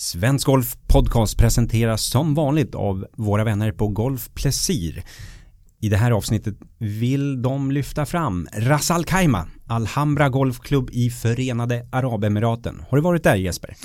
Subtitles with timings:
[0.00, 5.04] Svensk Golf Podcast presenteras som vanligt av våra vänner på Golf Plesir.
[5.80, 11.86] I det här avsnittet vill de lyfta fram Ras Al Khaimah, Alhambra Golfklubb i Förenade
[11.92, 12.82] Arabemiraten.
[12.88, 13.76] Har du varit där Jesper?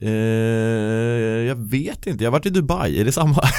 [0.00, 0.08] Eh,
[1.48, 3.42] jag vet inte, jag har varit i Dubai, är det samma?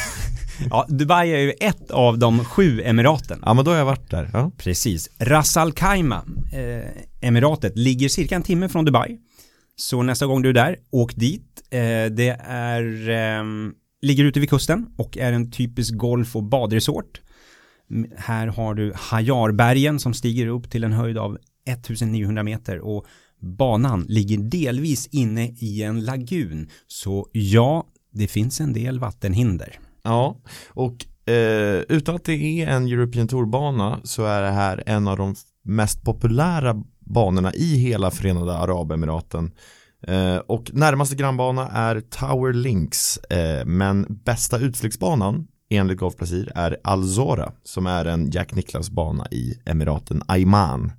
[0.69, 3.39] Ja, Dubai är ju ett av de sju emiraten.
[3.45, 4.29] ja men då har jag varit där.
[4.33, 4.51] Ja.
[4.57, 5.09] Precis.
[5.19, 6.23] Ras Al Khaimah,
[6.53, 9.19] eh, emiratet, ligger cirka en timme från Dubai.
[9.79, 11.61] Så nästa gång du är där, åk dit.
[11.69, 13.43] Eh, det är, eh,
[14.01, 17.21] ligger ute vid kusten och är en typisk golf och badresort.
[18.17, 23.05] Här har du Hajarbergen som stiger upp till en höjd av 1900 meter och
[23.39, 26.69] banan ligger delvis inne i en lagun.
[26.87, 29.79] Så ja, det finns en del vattenhinder.
[30.03, 35.07] ja, och eh, utan att det är en European Tour-bana så är det här en
[35.07, 39.51] av de mest populära banorna i hela Förenade Arabemiraten.
[40.07, 46.77] Eh, och närmaste grannbana är Tower Links, eh, men bästa utflyktsbanan enligt Golf Plesir är
[46.83, 50.91] Al Zora som är en Jack Nicklaus bana i emiraten Ayman.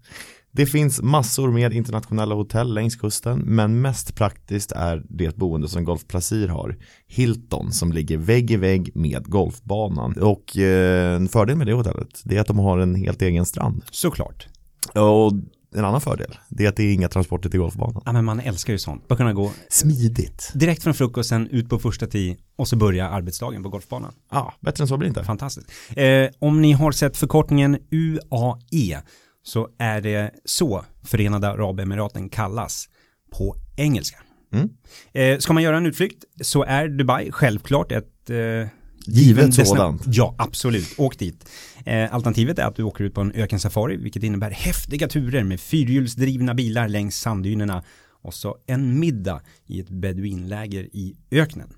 [0.53, 5.85] Det finns massor med internationella hotell längs kusten men mest praktiskt är det boende som
[5.85, 6.77] Golf Plesir har.
[7.07, 10.13] Hilton som ligger vägg i vägg med golfbanan.
[10.13, 13.47] Och eh, en fördel med det hotellet det är att de har en helt egen
[13.47, 13.83] strand.
[13.91, 14.49] Såklart.
[14.95, 15.33] Och
[15.75, 18.03] en annan fördel det är att det är inga transporter till golfbanan.
[18.07, 19.09] Ja, men man älskar ju sånt.
[19.09, 20.51] Bara kunna gå Smidigt.
[20.55, 24.13] direkt från frukosten ut på första tee och så börjar arbetsdagen på golfbanan.
[24.31, 25.25] Ja, bättre än så blir det inte.
[25.25, 25.71] Fantastiskt.
[25.97, 29.03] Eh, om ni har sett förkortningen UAE
[29.43, 32.89] så är det så Förenade Arabemiraten kallas
[33.31, 34.19] på engelska.
[34.53, 34.69] Mm.
[35.13, 38.69] Eh, ska man göra en utflykt så är Dubai självklart ett eh,
[39.07, 40.03] Givet sådant.
[40.07, 40.95] Ja, absolut.
[40.99, 41.49] Åk dit.
[41.85, 45.61] Eh, alternativet är att du åker ut på en ökensafari, vilket innebär häftiga turer med
[45.61, 47.83] fyrhjulsdrivna bilar längs sanddynerna
[48.23, 51.69] och så en middag i ett beduinläger i öknen.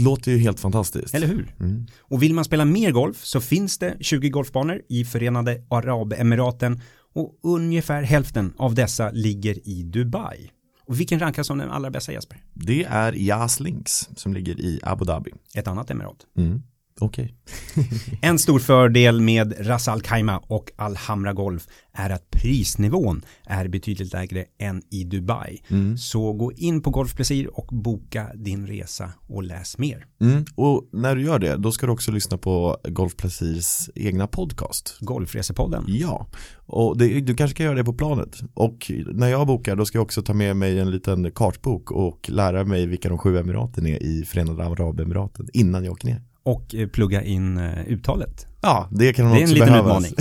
[0.00, 1.14] Låter ju helt fantastiskt.
[1.14, 1.54] Eller hur?
[1.60, 1.86] Mm.
[1.98, 6.80] Och vill man spela mer golf så finns det 20 golfbanor i Förenade Arabemiraten
[7.14, 10.50] och ungefär hälften av dessa ligger i Dubai.
[10.88, 12.42] Och vilken rankas som den allra bästa Jesper?
[12.54, 15.30] Det är Yas Links som ligger i Abu Dhabi.
[15.54, 16.26] Ett annat emirat.
[16.36, 16.62] Mm.
[17.00, 17.34] Okej.
[18.22, 24.12] En stor fördel med Ras Al Khaimah och Alhambra Golf är att prisnivån är betydligt
[24.12, 25.62] lägre än i Dubai.
[25.68, 25.98] Mm.
[25.98, 30.06] Så gå in på Golf Plesir och boka din resa och läs mer.
[30.20, 30.44] Mm.
[30.54, 34.98] Och när du gör det, då ska du också lyssna på Golf Plesirs egna podcast.
[35.00, 35.84] Golfresepodden.
[35.88, 36.26] Ja,
[36.56, 38.40] och det, du kanske kan göra det på planet.
[38.54, 42.30] Och när jag bokar, då ska jag också ta med mig en liten kartbok och
[42.30, 46.22] lära mig vilka de sju emiraten är i Förenade Arabemiraten innan jag åker ner.
[46.48, 48.46] Och eh, plugga in eh, uttalet.
[48.60, 50.12] Ja, det kan nog Det är en också liten behövas.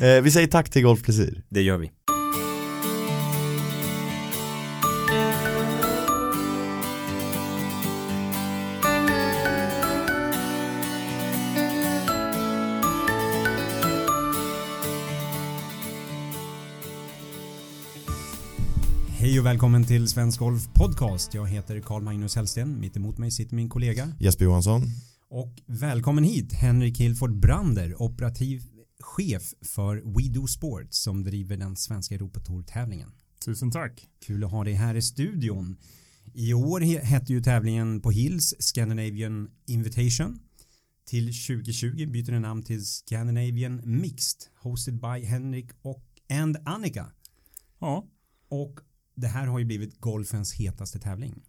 [0.02, 1.42] Eh, Vi säger tack till Golf Plesir.
[1.48, 1.90] Det gör vi.
[19.08, 21.34] Hej och välkommen till Svensk Golf Podcast.
[21.34, 22.80] Jag heter Carl Magnus Hellsten.
[22.80, 24.08] Mitt emot mig sitter min kollega.
[24.18, 24.82] Jesper Johansson.
[25.36, 28.62] Och välkommen hit Henrik Hilford Brander, operativ
[29.00, 33.12] chef för We Do Sports som driver den svenska Europatour-tävlingen.
[33.44, 34.06] Tusen tack.
[34.26, 35.76] Kul att ha dig här i studion.
[36.34, 40.38] I år he- hette ju tävlingen på Hills Scandinavian Invitation.
[41.04, 47.12] Till 2020 byter den namn till Scandinavian Mixed hosted by Henrik och and Annika.
[47.78, 48.06] Ja,
[48.48, 48.80] Och
[49.16, 51.42] det här har ju blivit golfens hetaste tävling.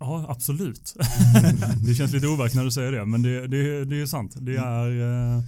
[0.00, 0.94] Ja absolut.
[1.86, 4.34] det känns lite overkligt när du säger det, men det, det, det är sant.
[4.40, 5.42] Det är, eh,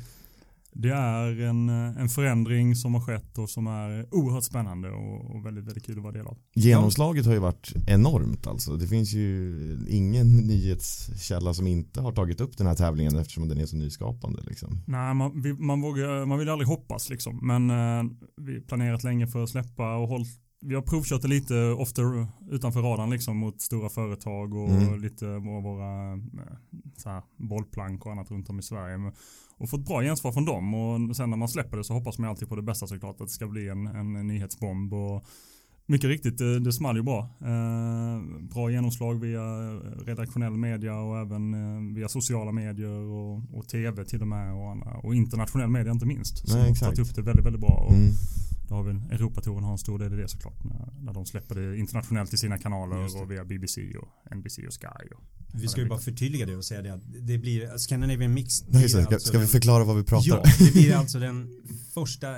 [0.72, 5.36] det är en, eh, en förändring som har skett och som är oerhört spännande och,
[5.36, 6.36] och väldigt, väldigt kul att vara del av.
[6.54, 8.76] Genomslaget har ju varit enormt alltså.
[8.76, 13.60] Det finns ju ingen nyhetskälla som inte har tagit upp den här tävlingen eftersom den
[13.60, 14.82] är så nyskapande liksom.
[14.86, 19.26] Nej, man, vi, man, vågar, man vill aldrig hoppas liksom, men eh, vi planerat länge
[19.26, 22.02] för att släppa och hållit vi har provkört det lite ofta
[22.50, 25.00] utanför radarn liksom mot stora företag och Mm.
[25.00, 26.18] lite av våra eh,
[26.96, 29.12] så här, bollplank och annat runt om i Sverige.
[29.56, 32.30] Och fått bra gensvar från dem och sen när man släpper det så hoppas man
[32.30, 33.20] alltid på det bästa såklart.
[33.20, 35.24] Att det ska bli en, en nyhetsbomb och
[35.86, 37.28] mycket riktigt det, det small ju bra.
[37.40, 39.42] Eh, bra genomslag via
[40.06, 45.04] redaktionell media och även eh, via sociala medier och, och tv till och med och,
[45.04, 46.38] och internationell media inte minst.
[46.48, 46.96] Som Nej, har exakt.
[46.96, 47.84] tagit upp det väldigt, väldigt bra.
[47.88, 48.12] Och Mm.
[48.68, 50.64] Då har väl Europatouren har en stor del i det såklart.
[50.64, 54.72] När, när de släpper det internationellt i sina kanaler och via BBC och NBC och
[54.74, 55.08] Sky.
[55.14, 55.22] Och,
[55.54, 58.66] Vi ska ju bara förtydliga det och säga det att det blir Scandinavian Mixed.
[58.70, 60.44] Nej, så, ska, alltså ska vi den- förklara vad vi pratar Ja, om?
[60.58, 61.62] det blir alltså den
[61.94, 62.28] första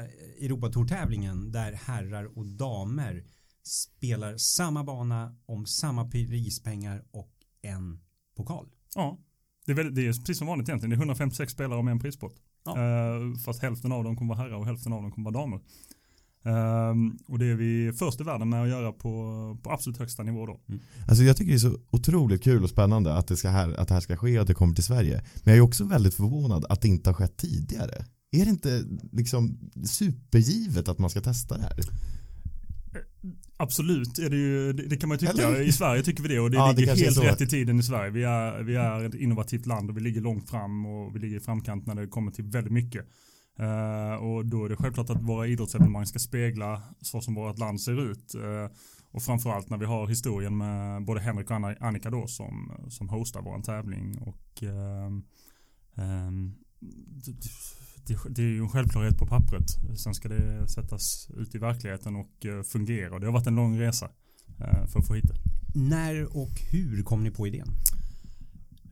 [0.41, 3.25] Europatourtävlingen där herrar och damer
[3.62, 7.31] spelar samma bana om samma prispengar och
[7.62, 8.00] en
[8.37, 8.67] pokal.
[8.94, 9.19] Ja,
[9.67, 10.91] det är, väldigt, det är precis som vanligt egentligen.
[10.91, 12.35] Det är 156 spelare om en prispott.
[12.65, 12.71] Ja.
[12.79, 15.61] Uh, fast hälften av dem kommer vara herrar och hälften av dem kommer vara damer.
[16.47, 20.23] Uh, och det är vi först i världen med att göra på, på absolut högsta
[20.23, 20.61] nivå då.
[21.09, 23.89] Alltså jag tycker det är så otroligt kul och spännande att det, ska här, att
[23.89, 25.25] det här ska ske och att det kommer till Sverige.
[25.45, 28.05] Men jag är också väldigt förvånad att det inte har skett tidigare.
[28.33, 31.75] Är det inte liksom supergivet att man ska testa det här?
[33.57, 35.49] Absolut, är det, ju, det, det kan man ju tycka.
[35.49, 35.61] Eller?
[35.61, 37.81] I Sverige tycker vi det och det Ja, det ligger är helt rätt i tiden
[37.81, 38.11] i Sverige.
[38.11, 41.37] Vi är, vi är ett innovativt land och vi ligger långt fram och vi ligger
[41.37, 43.07] i framkant när det kommer till väldigt mycket.
[43.61, 47.81] Uh, och då är det självklart att våra idrottsevenemang ska spegla så som vårt land
[47.81, 48.35] ser ut.
[48.35, 48.77] Uh,
[49.11, 53.43] och framförallt när vi har historien med både Henrik och Annika då som, som hostar
[53.43, 54.19] vår tävling.
[54.19, 55.07] Och uh,
[55.95, 56.55] um,
[57.25, 57.33] det,
[58.07, 59.71] det, det är ju en självklarhet på pappret.
[59.97, 63.15] Sen ska det sättas ut i verkligheten och eh, fungera.
[63.15, 64.11] Och det har varit en lång resa
[64.93, 65.35] för att få hit det.
[65.75, 67.69] När och hur kom ni på idén?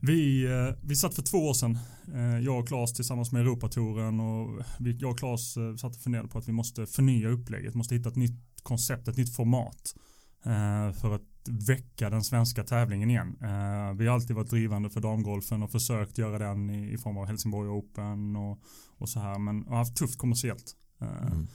[0.01, 1.77] Vi, eh, vi satt för två år sedan,
[2.13, 6.29] eh, jag och Claes tillsammans med Europatouren och jag och Claes eh, satt och funderade
[6.29, 9.95] på att vi måste förnya upplägget, måste hitta ett nytt koncept, ett nytt format
[11.01, 11.21] för att
[11.67, 13.37] väcka den svenska tävlingen igen.
[13.97, 17.69] Vi har alltid varit drivande för damgolfen och försökt göra den i, form av Helsingborg
[17.69, 18.59] Open och,
[18.97, 20.75] och så här men har haft tufft kommersiellt.
[21.01, 21.47] Mm.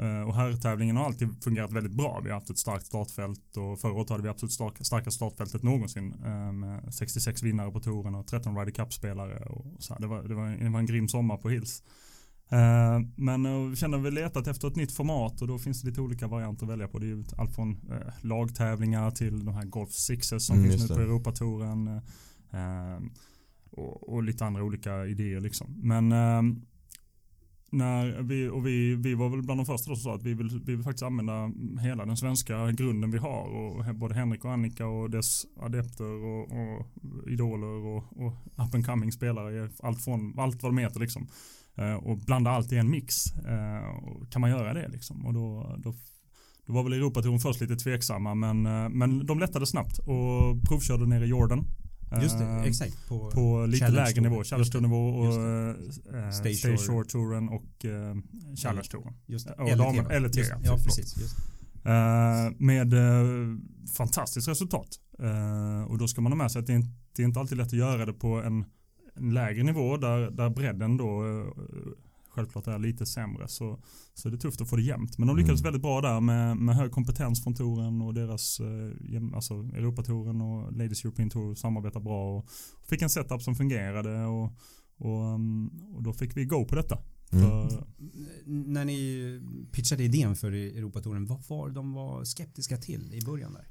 [0.00, 2.20] Eh, Och herrtävlingen har alltid fungerat väldigt bra.
[2.24, 5.62] Vi har haft ett starkt startfält och förra året hade vi absolut stark, starkaste startfältet
[5.62, 9.38] någonsin eh, med 66 vinnare på touren och 13 Ryder Cup-spelare.
[9.46, 10.00] Och så här.
[10.00, 11.82] Det, var, det, var, det var en grym sommar på Hills.
[12.48, 16.00] Eh, Men vi kände vi letat efter ett nytt format och då finns det lite
[16.00, 16.98] olika varianter att välja på.
[16.98, 17.80] Det är ju allt från
[18.22, 21.00] lagtävlingar till de här Golf Sixes som Mm, finns nu på.
[21.00, 22.00] Europatouren.
[23.70, 25.74] Och, och lite andra olika idéer liksom.
[25.82, 26.42] Men eh,
[27.70, 30.60] när vi, och vi, vi var väl bland de första som sa att vi vill,
[30.64, 31.50] vi vill faktiskt använda
[31.80, 36.42] hela den svenska grunden vi har och både Henrik och Annika och dess adepter och,
[36.42, 36.86] och
[37.28, 38.32] idoler och, och
[38.66, 41.28] up and coming spelare, allt, från, allt vad de heter liksom.
[41.74, 43.14] Eh, och blanda allt i en mix.
[43.32, 45.26] Eh, och kan man göra det liksom?
[45.26, 45.94] Och då, då,
[46.66, 51.06] då var väl Europatouren först lite tveksamma men, eh, men de lättade snabbt och provkörde
[51.06, 51.64] nere i Jordan.
[52.22, 53.08] Just det, Eh, exakt.
[53.08, 55.26] På, på lite lägre nivå, Challenge Just det, Tour-nivå och
[55.84, 57.02] just eh, Stay Stay Shore.
[57.02, 58.14] Shore-touren och eh,
[58.56, 59.14] Challenge-touren.
[59.26, 59.52] Just det.
[59.54, 60.18] Och LT, damer- va?
[60.28, 61.16] LT, Just, ja, precis.
[61.16, 61.36] Just.
[61.84, 63.56] Eh, med eh,
[63.96, 64.88] fantastiskt resultat.
[65.22, 67.40] Eh, och då ska man ha med sig att det är, inte, det är inte
[67.40, 68.64] alltid lätt att göra det på en,
[69.14, 71.46] en lägre nivå där, där bredden då eh,
[72.30, 73.48] självklart är lite sämre.
[73.48, 73.78] Så,
[74.14, 75.18] så är det tufft att få det jämnt.
[75.18, 75.68] Men de lyckades Mm.
[75.68, 80.72] väldigt bra där med, med hög kompetens från touren och deras eh, alltså Europatouren och
[80.72, 82.48] Ladies European Tour samarbetar bra och
[82.88, 84.52] fick en setup som fungerade och,
[84.96, 86.98] och, um, och då fick vi gå på detta.
[87.32, 87.44] Mm.
[87.44, 87.84] För,
[88.44, 89.40] När ni
[89.72, 93.66] pitchade idén för Europatouren, vad var de var skeptiska till i början där?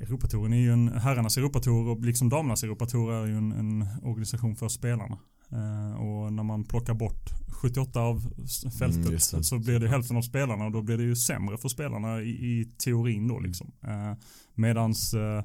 [0.00, 4.56] Europatouren är ju en, herrarnas Europatour och liksom damernas Europatour är ju en, en organisation
[4.56, 5.18] för spelarna.
[5.54, 10.16] Eh, och när man plockar bort 78 av s- fältet Mm, så blir det hälften
[10.16, 13.72] av spelarna och då blir det ju sämre för spelarna i, i teorin då liksom.
[13.82, 14.12] Eh,
[14.54, 15.44] medans eh,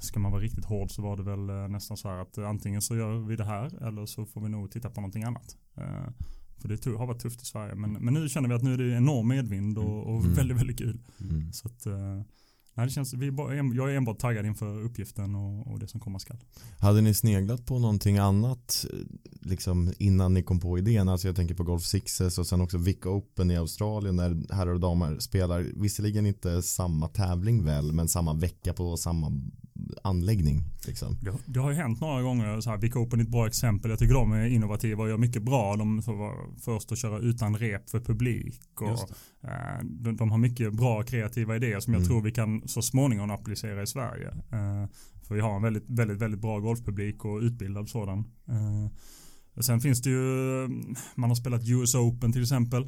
[0.00, 2.96] ska man vara riktigt hård så var det väl nästan så här att antingen så
[2.96, 5.56] gör vi det här eller så får vi nog titta på någonting annat.
[6.58, 8.78] För det har varit tufft i Sverige men, men nu känner vi att nu är
[8.78, 10.34] det enorm medvind och, och Mm.
[10.34, 10.98] väldigt väldigt kul.
[11.20, 11.52] Mm.
[11.52, 11.86] Så att,
[12.74, 15.88] nej, det känns, vi är bara, jag är enbart taggad inför uppgiften och, och det
[15.88, 16.36] som komma skall.
[16.78, 18.86] Hade ni sneglat på någonting annat
[19.40, 21.08] liksom innan ni kom på idén?
[21.08, 24.74] Alltså jag tänker på Golf Sixes och sen också Vic Open i Australien där herrar
[24.74, 29.32] och damer spelar visserligen inte samma tävling väl men samma vecka på samma
[30.02, 30.62] anläggning.
[30.86, 31.16] Liksom.
[31.22, 33.90] Det, det har ju hänt några gånger, så här, Vic Open är ett bra exempel.
[33.90, 35.76] Jag tycker de är innovativa och gör mycket bra.
[35.76, 38.60] De vara först att köra utan rep för publik.
[38.80, 39.10] Och,
[39.50, 42.08] eh, de, de har mycket bra kreativa idéer som jag Mm.
[42.08, 44.28] tror vi kan så småningom applicera i Sverige.
[44.28, 44.86] Eh,
[45.22, 48.18] för vi har en väldigt, väldigt, väldigt bra golfpublik och utbildad sådan.
[48.48, 48.90] Eh,
[49.60, 50.22] Sen finns det ju,
[51.14, 52.82] man har spelat US Open till exempel.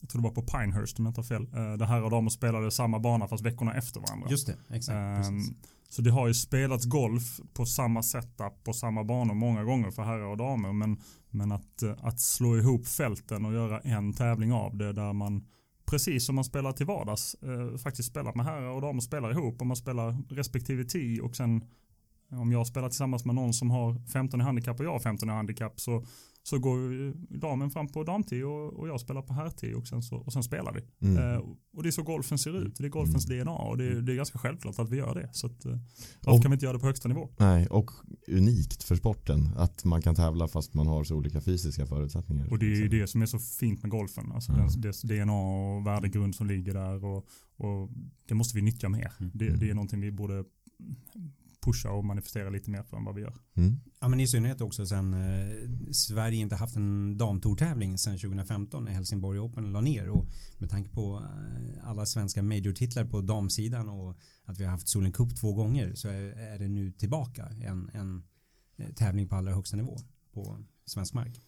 [0.00, 1.50] Jag tror det var på Pinehurst om jag inte har fel.
[1.78, 4.26] Där herrar och damer spelade samma bana fast veckorna efter varandra.
[4.30, 5.16] Just det, exakt.
[5.30, 5.52] precis.
[5.88, 10.02] Så det har ju spelats golf på samma setup på samma banor många gånger för
[10.02, 10.72] herrar och damer.
[10.72, 15.12] Men, men att, eh, att slå ihop fälten och göra en tävling av det där
[15.12, 15.46] man
[15.90, 19.60] precis som man spelar till vardags eh, faktiskt spelar med herrar och damer spelar ihop
[19.60, 21.64] och man spelar respektive tee och sen
[22.30, 25.28] Om jag spelar tillsammans med någon som har 15 i handikapp och jag har 15
[25.28, 26.04] i handikapp så,
[26.48, 30.16] så går damen fram på damtid och, och jag spelar på herrtid och sen, så,
[30.16, 31.06] och sen spelar vi.
[31.08, 31.32] Mm.
[31.34, 31.40] Eh,
[31.76, 32.76] och det är så golfen ser ut.
[32.78, 35.28] Det är golfens DNA och det är, det är ganska självklart att vi gör det.
[35.32, 35.72] Så att, eh,
[36.20, 37.28] varför Och- kan vi inte göra det på högsta nivå?
[37.38, 37.90] Nej, och
[38.28, 42.50] unikt för sporten att man kan tävla fast man har så olika fysiska förutsättningar.
[42.50, 44.32] Och det är det som är så fint med golfen.
[44.32, 44.80] Alltså Mm.
[44.80, 47.04] dess DNA och värdegrund som ligger där.
[47.04, 47.26] Och,
[47.56, 47.88] och
[48.28, 49.12] det måste vi nyttja mer.
[49.20, 49.30] Mm.
[49.34, 50.44] Det, det är någonting vi borde
[51.60, 53.36] pusha och manifestera lite mer för än vad vi gör.
[53.54, 53.80] Mm.
[54.00, 58.92] Ja men i synnerhet också sen eh, Sverige inte haft en damtourtävling sedan 2015 när
[58.92, 60.26] Helsingborg Open la ner och
[60.58, 65.12] med tanke på eh, alla svenska major-titlar på damsidan och att vi har haft Solen
[65.12, 68.22] Cup två gånger så är, är det nu tillbaka en, en
[68.76, 69.98] eh, tävling på allra högsta nivå
[70.32, 71.40] på svensk mark.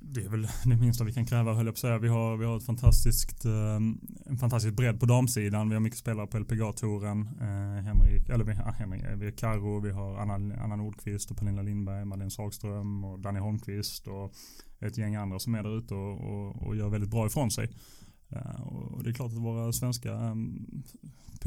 [0.00, 1.98] Det är väl det minsta vi kan kräva höll jag på att säga.
[1.98, 5.68] Vi har, vi har ett fantastiskt, ehm, en fantastisk bredd på damsidan.
[5.68, 7.28] Vi har mycket spelare på LPGA-touren.
[7.40, 11.30] Eh, Henrik, eller vi, ah, Henrik, eh, vi har Karo, vi har Anna, Anna Nordqvist
[11.30, 14.32] och Pernilla Lindberg, Madeleine Sagström och Danny Holmqvist och
[14.80, 17.70] ett gäng andra som är där ute och, och, och gör väldigt bra ifrån sig.
[18.28, 20.34] Eh, och det är klart att våra svenska, eh,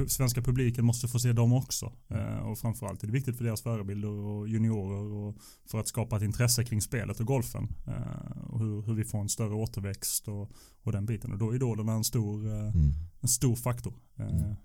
[0.08, 1.92] svenska publiken måste få se dem också.
[2.08, 5.36] Eh, och framförallt är det viktigt för deras förebilder och juniorer och
[5.72, 7.68] för att skapa ett intresse kring spelet och golfen.
[7.88, 10.52] Eh, och hur, hur vi får en större återväxt och,
[10.84, 11.32] och den biten.
[11.32, 12.94] Och då är idolerna en stor, eh, Mm.
[13.22, 13.94] en stor faktor.
[14.20, 14.56] Eh, Mm.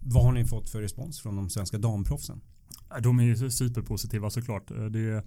[0.00, 2.40] Vad har ni fått för respons från de svenska damproffsen?
[3.02, 4.70] De är ju superpositiva såklart.
[4.70, 5.22] Eh, Det, eh,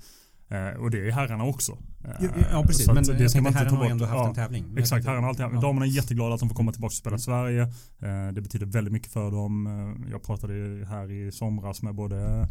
[0.80, 1.78] och det är herrarna också.
[2.04, 4.10] Eh, Ja precis, så att men det ska man inte ta har ju ändå bort.
[4.14, 4.30] haft Ja.
[4.30, 4.66] en tävling.
[4.78, 5.60] Exakt, herrarna har alltid, ja.
[5.62, 7.62] damerna är jätteglada att de får komma tillbaka och spela i Sverige.
[8.00, 9.68] Eh, Det betyder väldigt mycket för dem.
[9.68, 10.54] Eh, Jag pratade
[10.90, 12.48] här i somras med både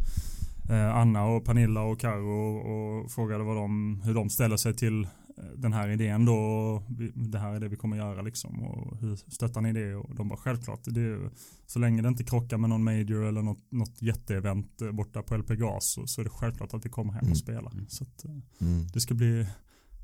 [0.70, 5.02] eh, Anna och Pernilla och Karo och frågade vad de, hur de ställer sig till
[5.04, 5.08] eh,
[5.56, 6.82] den här idén då.
[7.14, 8.62] Det här är det vi kommer göra liksom.
[8.62, 9.94] Och hur stöttar ni det?
[9.94, 10.80] Och de bara självklart.
[10.84, 11.30] Det är,
[11.66, 15.36] så länge det inte krockar med någon major eller något, något jätteevent eh, borta på
[15.36, 17.32] LPGA så, så är det självklart att vi kommer hem Mm.
[17.32, 17.72] och spelar.
[17.72, 17.86] Mm.
[17.88, 18.30] Så att, eh,
[18.60, 18.86] Mm.
[18.92, 19.46] det ska bli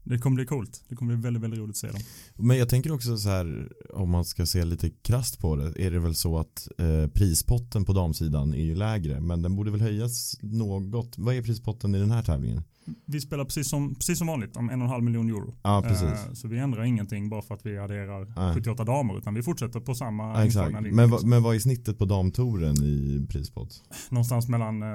[0.09, 0.85] det kommer bli coolt.
[0.89, 2.01] Det kommer bli väldigt, väldigt roligt att se dem.
[2.37, 5.91] Men jag tänker också så här om man ska se lite krasst på det är
[5.91, 9.81] det väl så att eh, prispotten på damsidan är ju lägre men den borde väl
[9.81, 11.19] höjas något.
[11.19, 12.63] Vad är prispotten i den här tävlingen?
[13.05, 15.55] Vi spelar precis som, precis som vanligt om en och en halv miljon euro.
[15.63, 16.03] Ja precis.
[16.09, 18.55] Eh, Så vi ändrar ingenting bara för att vi adderar Nej.
[18.55, 20.73] 78 damer utan vi fortsätter på samma Ja, exakt.
[20.73, 21.31] Men, vad- liksom.
[21.31, 23.83] men vad är snittet på damtouren i prispott?
[24.11, 24.89] Någonstans mellan eh,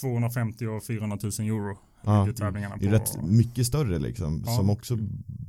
[0.00, 2.28] 250 och 400 000 euro Ja,
[2.80, 4.56] det är rätt mycket större liksom Ja.
[4.56, 4.96] som också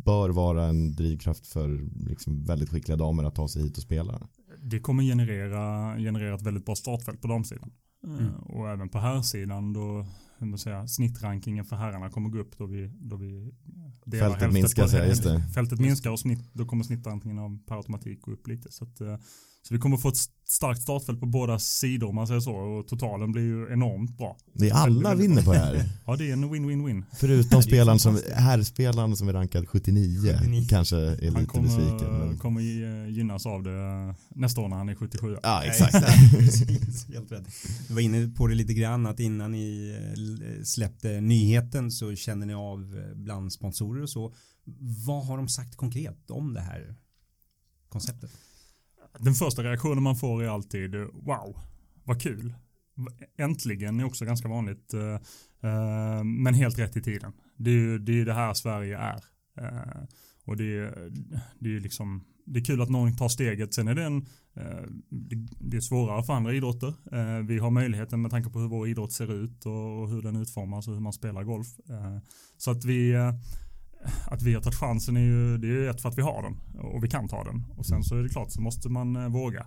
[0.05, 1.79] bör vara en drivkraft för
[2.09, 4.19] liksom, väldigt skickliga damer att ta sig hit och spela.
[4.61, 7.71] Det kommer generera, generera ett väldigt bra startfält på damsidan.
[8.07, 8.33] Eh, Mm.
[8.35, 10.05] Och även på herrsidan då
[10.39, 13.51] hur man säger, snittrankingen för herrarna kommer gå upp då vi, då vi
[14.05, 15.43] delar Fältet hälften minskar, på- just det.
[15.55, 18.71] Fältet minskar och snitt, då kommer snittrankingen av per automatik gå upp lite.
[18.71, 19.15] Så, att, eh,
[19.61, 20.17] så vi kommer få ett
[20.47, 24.37] starkt startfält på båda sidor om man säger så och totalen blir ju enormt bra.
[24.53, 25.83] Det är alla vinner på det här.
[26.05, 27.03] Ja det är en win-win-win.
[27.17, 30.65] Förutom spelaren som, herrspelaren som är rankad 79, 79.
[30.69, 31.99] kanske är Han lite besviken.
[31.99, 32.37] kommer, Men...
[32.37, 33.77] kommer eh, gynnas av det
[34.09, 35.35] eh, nästa år när han är 77.
[35.43, 35.93] Ja exakt.
[36.37, 37.43] Precis, helt rätt.
[37.87, 42.15] Du var inne på det lite grann att innan ni eh, Eh, släppte nyheten så
[42.15, 44.33] känner ni av eh, bland sponsorer och så.
[45.07, 46.95] Vad har de sagt konkret om det här
[47.89, 48.31] konceptet?
[49.19, 51.57] Den första reaktionen man får är alltid wow,
[52.03, 52.53] vad kul.
[53.37, 54.93] Äntligen är också ganska vanligt.
[54.93, 57.33] Eh, men helt rätt i tiden.
[57.57, 59.23] Det är ju det, är det här Sverige är.
[60.45, 61.11] Och det är,
[61.59, 63.73] det är liksom det är kul att någon tar steget.
[63.73, 64.17] Sen är det en
[64.55, 64.83] eh,
[65.59, 66.93] det- är svårare för andra idrotter.
[67.11, 70.35] Eh, vi har möjligheten med tanke på hur vår idrott ser ut och hur den
[70.35, 71.67] utformas och hur man spelar golf.
[71.89, 72.17] Eh,
[72.57, 73.15] så att vi
[74.27, 76.43] att vi har tagit chansen är ju, det är ju ett för att vi har
[76.43, 77.65] den och vi kan ta den.
[77.77, 79.65] Och sen så är det klart så måste man våga.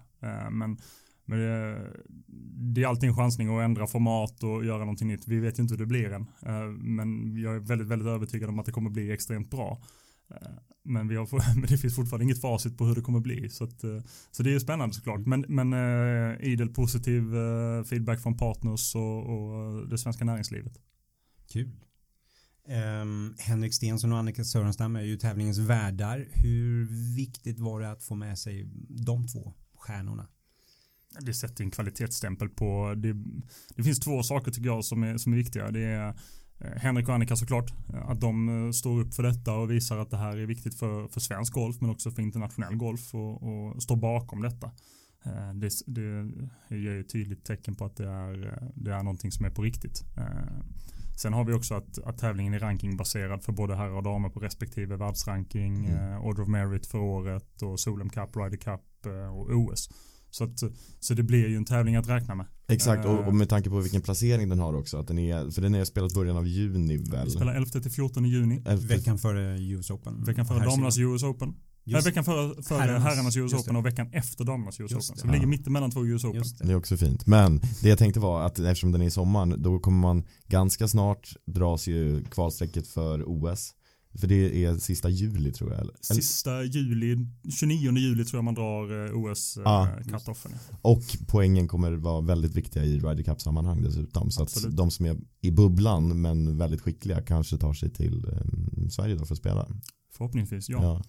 [0.51, 0.77] Men
[1.27, 1.79] men det,
[2.75, 5.29] det är alltid en chansning att ändra format och göra någonting nytt.
[5.29, 6.27] Vi vet ju inte hur det blir än.
[6.97, 9.83] Men jag är väldigt, väldigt övertygad om att det kommer bli extremt bra.
[10.35, 10.53] Eh,
[10.85, 13.49] men, vi har, men det finns fortfarande inget facit på hur det kommer bli.
[13.49, 15.27] Så, att, eh, så det är spännande såklart.
[15.27, 17.23] Men, men eh, idel positiv
[17.85, 20.79] feedback från partners och, och det svenska näringslivet.
[21.53, 21.71] Kul.
[23.03, 26.29] Um, Henrik Stensson och Annika Sörenstam är ju tävlingens värdar.
[26.33, 30.29] Hur viktigt var det att få med sig de två stjärnorna?
[31.21, 33.15] det sätter en kvalitetsstämpel på det,
[33.77, 35.71] det finns två saker tycker jag som är, som är viktiga.
[35.71, 36.15] Det är
[36.77, 37.73] Henrik och Annika såklart.
[37.95, 40.75] eh, Att de eh, står upp för detta och visar att det här är viktigt
[40.75, 44.67] för, för svensk golf men också för internationell golf och, och står bakom detta.
[45.25, 46.31] Eh, Det, det
[46.77, 49.63] ger ju tydligt tecken på att det är, eh, det är någonting som är på
[49.63, 50.03] riktigt.
[50.17, 50.63] Eh,
[51.17, 54.41] Sen har vi också att, att tävlingen är rankingbaserad för både herrar och damer på
[54.41, 56.13] respektive världsranking, Mm.
[56.13, 59.89] eh, Order of Merit för året och Solheim Cup, Ryder Cup eh, och OS.
[60.35, 60.63] Så, att,
[61.01, 62.47] så det blir ju en tävling att räkna med.
[62.69, 63.29] Exakt, och, Eh.
[63.29, 64.97] och med tanke på vilken placering den har också.
[64.97, 67.25] Att den är, för den är spelat början av juni väl?
[67.25, 68.61] Vi spelar 11 till 14 juni.
[68.65, 70.25] Elfte- Veckan före US Open.
[70.25, 71.55] Veckan före damernas US Open.
[71.85, 73.59] Just, veckan före, före Herrarnas, herrarnas, US det.
[73.59, 75.01] Open och veckan efter damernas US Open.
[75.15, 75.21] det.
[75.21, 75.47] Så ligger Ja.
[75.47, 76.39] mitt emellan två US Open.
[76.39, 76.75] just Det är det.
[76.75, 77.27] också fint.
[77.27, 80.89] Men det jag tänkte var att eftersom den är i sommaren då kommer man ganska
[80.89, 83.75] snart dras ju kvalstrecket för OS.
[84.15, 85.81] För det är sista juli tror jag.
[85.81, 85.95] Eller?
[86.01, 87.27] Sista juli,
[87.59, 89.89] 29 juli tror jag man drar eh, OS Ja.
[89.89, 90.51] eh, cut-offen.
[90.83, 94.31] Och poängen kommer vara väldigt viktiga i Ryder Cup sammanhang dessutom.
[94.31, 94.77] Så att Absolut.
[94.77, 99.25] de som är i bubblan men väldigt skickliga kanske tar sig till eh, Sverige då
[99.27, 99.69] för att spela.
[100.17, 101.03] Förhoppningsvis, ja.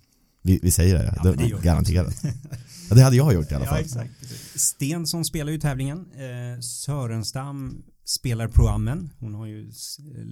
[0.46, 2.24] Vi, vi säger det, Ja, det garanterat.
[2.90, 3.80] ja, det hade jag gjort i alla Ja, fall.
[3.82, 4.12] exakt.
[4.56, 5.98] Stensson spelar ju tävlingen.
[5.98, 9.10] Eh, Sörenstam spelar Pro-Ammen.
[9.20, 10.26] Hon har ju eh,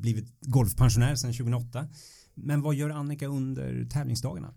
[0.00, 1.86] blivit golfpensionär sedan 2008.
[2.38, 4.54] Men vad gör Annika under tävlingsdagarna?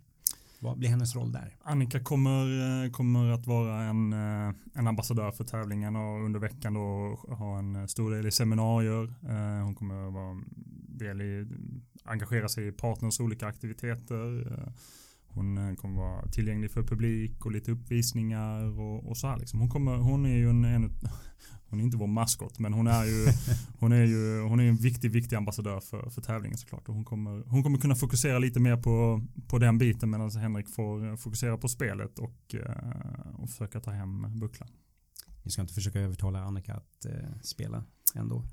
[0.62, 1.56] Vad blir hennes roll där?
[1.62, 6.74] Annika kommer, eh, kommer att vara en, eh, en ambassadör för tävlingen och under veckan
[6.74, 9.14] då ha en eh, stor del i seminarier.
[9.64, 10.42] Hon kommer att vara
[10.88, 11.48] del i,
[12.04, 14.46] engagera sig i partners olika aktiviteter.
[15.28, 19.60] Hon kommer vara tillgänglig för publik och lite uppvisningar och, och så här liksom.
[19.60, 20.92] Hon, kommer, hon är ju en, en
[21.70, 23.28] hon är inte vår maskot men hon är ju
[23.80, 27.06] hon är ju hon är en viktig viktig ambassadör för, för tävlingen såklart och hon
[27.06, 31.58] kommer, hon kommer kunna fokusera lite mer på, på den biten medan Henrik får fokusera
[31.58, 34.70] på spelet och, eh, och försöka ta hem bucklan.
[35.44, 37.84] Vi ska inte försöka övertala Annika att eh, spela
[38.16, 38.46] ändå.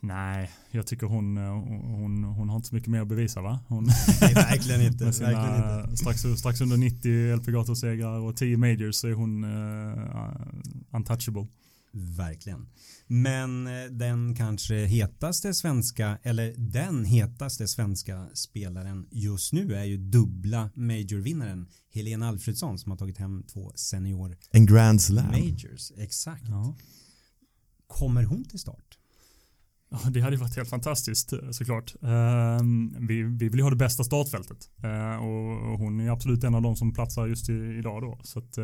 [0.00, 1.52] Nej, jag tycker hon, eh,
[1.84, 3.60] hon, hon har inte så mycket mer att bevisa va?
[3.68, 3.84] Hon,
[4.20, 5.04] Nej, verkligen inte.
[5.04, 10.36] med sina strax, strax under 90 LPGA-segrar och 10 majors så är hon uh,
[10.90, 11.46] untouchable.
[11.92, 12.68] Verkligen.
[13.06, 19.96] Men eh, den kanske hetaste svenska, eller den hetaste svenska spelaren just nu är ju
[19.96, 25.26] dubbla majorvinnaren Helena Alfredsson som har tagit hem två senior En grand slam.
[25.26, 25.92] majors.
[25.96, 26.48] Exakt.
[26.48, 26.76] Ja.
[27.86, 28.98] Kommer hon till start?
[29.90, 31.94] Ja, det hade ju varit helt fantastiskt eh, såklart.
[32.02, 36.54] Ehm, vi, vi vill ju ha det bästa startfältet Eh, och, hon är absolut en
[36.54, 38.20] av de som platsar just idag då.
[38.22, 38.58] Så att,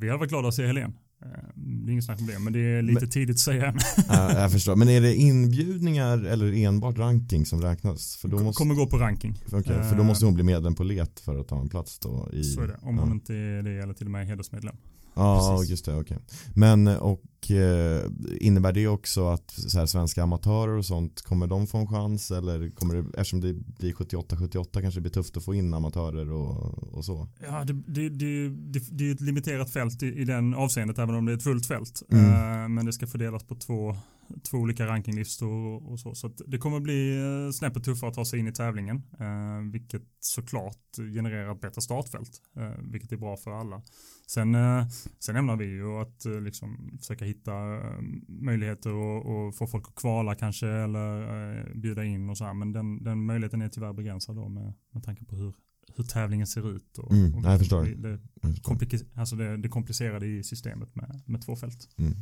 [0.00, 0.96] vi hade varit glada att se Helen.
[1.22, 3.66] Eh, det är inget snack om det, men det är lite Men- tidigt att säga
[3.66, 3.78] än.
[4.08, 4.76] Ja, jag förstår.
[4.76, 8.16] Men är det inbjudningar eller enbart ranking som räknas?
[8.16, 9.34] För då måste, Kommer gå på ranking.
[9.52, 12.28] okej, för då måste hon bli medlem på let för att ta en plats då
[12.32, 12.44] i...
[12.44, 12.78] Så är det.
[12.82, 13.02] Om ja.
[13.02, 14.76] hon inte är det eller till och med hedersmedlem.
[15.16, 15.70] Ja, Precis.
[15.70, 16.18] just det, okej.
[16.54, 21.66] Men och eh, innebär det också att så här, svenska amatörer och sånt, kommer de
[21.66, 25.44] få en chans eller kommer det, eftersom det blir 78-78 kanske det blir tufft att
[25.44, 27.28] få in amatörer och, och så?
[27.38, 28.48] Ja, det, det, det,
[28.90, 31.66] det, är ett limiterat fält i, i den avseendet även om det är ett fullt
[31.66, 32.02] fält.
[32.12, 32.24] Mm.
[32.24, 33.96] Eh, men det ska fördelas på två,
[34.42, 36.14] två olika rankinglistor och, och så.
[36.14, 39.02] Så det kommer bli eh, snäppet tuffare att ta sig in i tävlingen.
[39.20, 42.30] Eh, vilket såklart genererar ett bättre startfält.
[42.56, 43.82] Eh, vilket är bra för alla.
[44.26, 49.54] Sen, eh, sen ämnar vi ju att eh, liksom försöka hitta eh, möjligheter och, och
[49.56, 51.22] få folk att kvala kanske eller
[51.58, 52.54] eh, bjuda in och så här.
[52.54, 55.54] Men den, den möjligheten är tyvärr begränsad då med, med tanke på hur,
[55.96, 56.98] hur tävlingen ser ut.
[56.98, 57.84] Och, Mm, och jag förstår.
[57.84, 58.20] Det, det,
[58.62, 61.88] komplike- alltså det, det komplicerade i systemet med, med två fält.
[61.98, 62.12] Mm.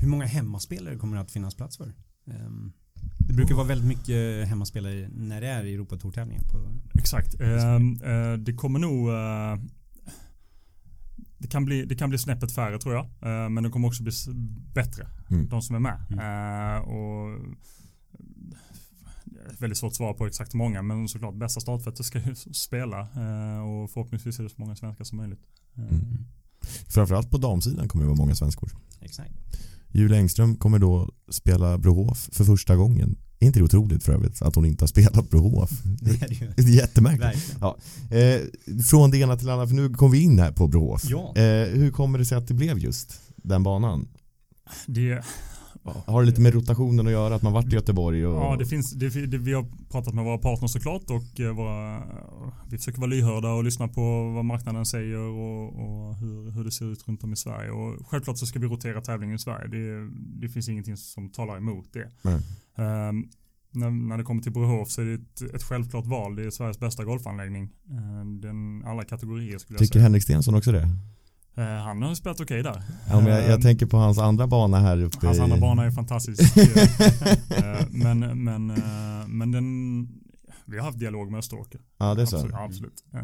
[0.00, 1.92] Hur många hemmaspelare kommer det att finnas plats för?
[2.26, 2.72] Ehm,
[3.18, 6.42] Det brukar vara väldigt mycket hemmaspelare när det är Europatourtävlingar.
[6.94, 7.40] Exakt.
[7.40, 9.56] Eh, eh, det kommer nog eh,
[11.38, 13.04] det kan, bli, det kan bli snäppet färre tror jag.
[13.04, 14.12] Eh, men det kommer också bli
[14.74, 15.08] bättre.
[15.30, 15.48] Mm.
[15.48, 16.00] De som är med.
[16.10, 16.82] Mm.
[16.82, 17.40] Och
[19.58, 20.82] väldigt svårt att svara på exakt många.
[20.82, 23.00] Men såklart bästa startfältet ska ju spela.
[23.62, 25.40] Och förhoppningsvis är det så många svenskar som möjligt.
[25.76, 26.24] Mm.
[26.88, 28.70] Framförallt på damsidan kommer det vara många svenskor.
[29.00, 29.32] Exakt.
[29.92, 33.16] Julia Engström kommer då spela Brohof för första gången.
[33.40, 35.70] Är inte det otroligt för övrigt att hon inte har spelat Brohof?
[36.00, 36.52] Det är det ju.
[36.56, 37.56] Det är jättemärkligt.
[37.60, 38.40] Verkligen.
[38.70, 41.04] Eh, från det ena till det andra, för nu kom vi in här på Brohof.
[41.04, 41.36] Ja.
[41.36, 44.08] Eh, hur kommer det sig att det blev just den banan?
[44.86, 45.24] Det,
[45.82, 48.26] Har det lite med rotationen att göra, att man varit i Göteborg?
[48.26, 48.34] Och...
[48.34, 52.02] Ja, det finns, det, det, vi har pratat med våra partners såklart och eh, våra,
[52.70, 56.70] vi försöker vara lyhörda och lyssna på vad marknaden säger och, och hur, hur det
[56.70, 57.70] ser ut runt om i Sverige.
[57.70, 59.68] Och självklart så ska vi rotera tävlingen i Sverige.
[59.68, 62.10] Det, det finns ingenting som talar emot det.
[62.82, 63.28] Ehm,
[63.72, 66.36] när, när det kommer till Brohof så är det ett, ett självklart val.
[66.36, 67.70] Det är Sveriges bästa golfanläggning.
[67.90, 70.02] Uh, den, alla kategorier skulle jag Tycker säga.
[70.02, 70.88] Henrik Stensson också det?
[71.56, 72.82] Eh, han har spelat okej där.
[73.08, 75.40] Ja, men jag, jag Ehm, tänker på hans andra bana här uppe Hans i...
[75.40, 76.56] andra bana är fantastisk.
[77.50, 80.08] Eh, men, men, eh, men den,
[80.64, 81.80] vi har haft dialog med Österåker.
[81.98, 82.36] Ja, det är så.
[82.36, 82.54] Absolut.
[82.58, 83.04] absolut.
[83.14, 83.20] Eh,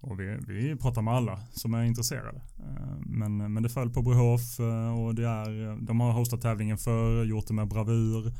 [0.00, 2.40] Och vi, vi pratar med alla som är intresserade.
[2.58, 6.78] Eh, Men, men det föll på Brohof eh, och det är, de har hostat tävlingen
[6.78, 8.32] för, gjort det med bravur.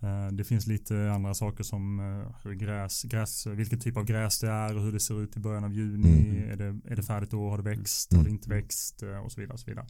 [0.00, 4.38] Eh, det finns lite andra saker som eh, hur gräs, gräs, vilken typ av gräs
[4.40, 6.28] det är och hur det ser ut i början av juni.
[6.30, 6.50] Mm.
[6.50, 7.50] Är, det, är det färdigt då?
[7.50, 8.12] Har det växt?
[8.12, 8.18] Mm.
[8.20, 9.02] Har det inte växt?
[9.02, 9.54] Eh, Och så vidare.
[9.54, 9.86] Och så vidare.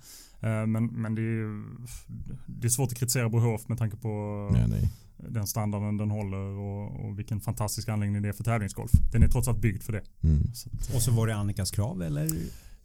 [0.67, 1.65] Men, men det, är,
[2.47, 4.09] det är svårt att kritisera Brohof med tanke på
[4.53, 4.91] Nej, nej.
[5.17, 8.91] den standarden den håller och, och vilken fantastisk anläggning det är för tävlingsgolf.
[9.13, 10.03] Den är trots allt byggd för det.
[10.23, 10.55] Mm.
[10.55, 12.29] Så att, Och så var det Annikas krav eller?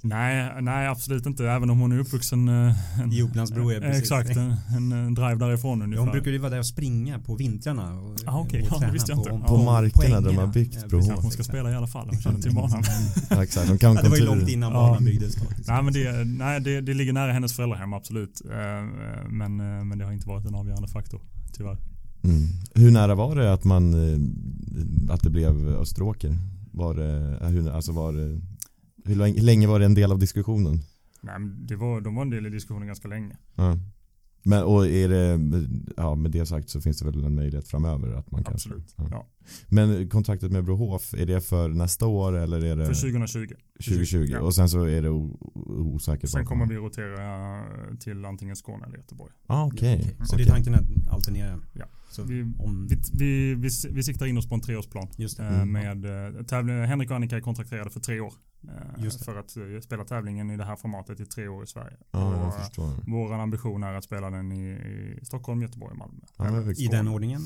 [0.03, 1.45] Nej, nej, absolut inte.
[1.49, 4.01] Även om hon är uppvuxen eh, en, I Upplandsbro, ja, eh, precis.
[4.01, 6.03] Exakt, en, en, drive därifrån Ja, ungefär.
[6.03, 7.99] hon brukar ju vara där och springa på vintrarna.
[7.99, 8.61] Och, Ah, okej.
[8.61, 9.29] och Ja, det visste jag inte.
[9.29, 11.07] På, På markerna där de har byggt Ja, Brohof.
[11.07, 12.07] precis, Hon ska spela i alla fall.
[12.11, 12.83] Hon känner till banan.
[13.29, 14.77] Ja, exakt, de kan Ja, det var ju långt innan Ja.
[14.79, 15.35] banan byggdes.
[15.35, 15.45] Då.
[15.67, 18.41] Nej, men det, nej det, det ligger nära hennes föräldrahem, absolut.
[18.45, 19.55] Eh, Men,
[19.87, 21.21] men det har inte varit en avgörande faktor,
[21.53, 21.77] tyvärr.
[22.23, 22.47] Mm.
[22.75, 23.93] Hur nära var det att man
[25.09, 26.37] att det blev Österåker?
[26.71, 28.41] Var det, alltså var det,
[29.05, 30.79] hur länge- var det en del av diskussionen?
[31.21, 33.37] Nej, men det var, de var en del i diskussionen ganska länge.
[33.55, 33.77] Ja.
[34.43, 35.39] Men och är det,
[35.97, 38.93] ja med det sagt så finns det väl en möjlighet framöver att man kanske Absolut.
[38.97, 39.07] Ja.
[39.11, 39.27] Ja.
[39.67, 43.47] Men kontraktet med Brohof, är det för nästa år eller är det För 2020.
[43.79, 44.27] 2020?
[44.31, 44.39] Ja.
[44.39, 47.63] Och sen så är det osäkert Sen kommer vi rotera
[47.99, 49.33] till antingen Skåne eller Göteborg.
[49.47, 49.99] Ah, okej.
[50.01, 50.15] Okej.
[50.27, 50.45] Så Okej.
[50.45, 51.59] det är tanken att alternera?
[51.73, 51.85] Ja.
[52.11, 55.07] Så Vi, om, vi, vi, vi, vi siktar in oss på en treårsplan.
[55.17, 55.43] just det.
[55.43, 55.71] Eh, Mm.
[55.71, 58.33] Med eh, tävling, Henrik och Annika är kontrakterade för tre år.
[58.67, 59.25] Eh, Just.
[59.25, 61.97] För att eh, spela tävlingen i det här formatet i tre år i Sverige.
[62.11, 62.53] Ja,
[63.07, 64.69] vår ambition är att spela den i,
[65.21, 66.19] i Stockholm, Göteborg och Malmö.
[66.37, 67.41] Ja, I den ordningen?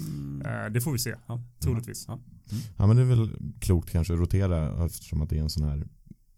[0.46, 1.42] Eh, Det får vi se, Ja.
[1.60, 2.06] troligtvis.
[2.08, 2.20] Ja.
[2.78, 5.64] Ja men det är väl klokt kanske att rotera eftersom att det är en sån
[5.70, 5.88] här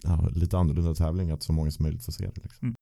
[0.04, 2.42] ja, lite annorlunda tävling att så många som möjligt får se det.
[2.44, 2.68] Liksom.
[2.68, 2.76] Mm.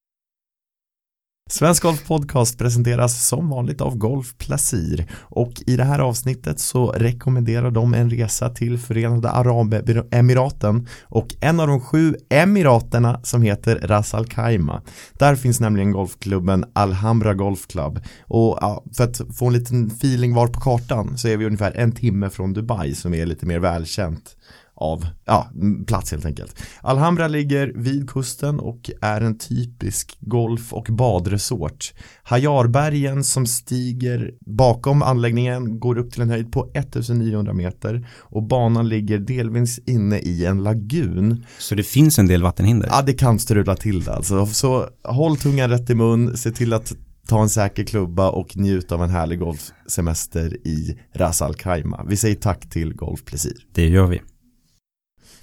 [1.50, 5.08] Svensk Golf Podcast presenteras som vanligt av Golf Placir.
[5.22, 11.60] Och i det här avsnittet så rekommenderar de en resa till Förenade Arabemiraten och en
[11.60, 14.82] av de sju emiraterna som heter Ras Al Khaimah.
[15.14, 18.00] Där finns nämligen golfklubben Alhambra Golf Club.
[18.28, 21.72] Och ja, för att få en liten feeling var på kartan så är vi ungefär
[21.72, 24.36] en timme från Dubai som är lite mer välkänt
[24.76, 25.52] av ja,
[25.88, 26.56] plats helt enkelt.
[26.82, 31.94] Alhambra ligger vid kusten och är en typisk golf och badresort.
[32.24, 38.90] Hayarbergen som stiger bakom anläggningen går upp till en höjd på 1900 meter och banan
[38.90, 41.46] ligger delvis inne i en lagun.
[41.60, 42.88] Så det finns en del vattenhinder?
[42.92, 44.46] Ja, det kan strula till det alltså.
[44.46, 46.94] Så håll tungan rätt i mun, se till att
[47.28, 52.06] ta en säker klubba och njut av en härlig golfsemester i Ras Al Khaimah.
[52.08, 53.58] Vi säger tack till Golf Plesir.
[53.74, 54.22] Det gör vi.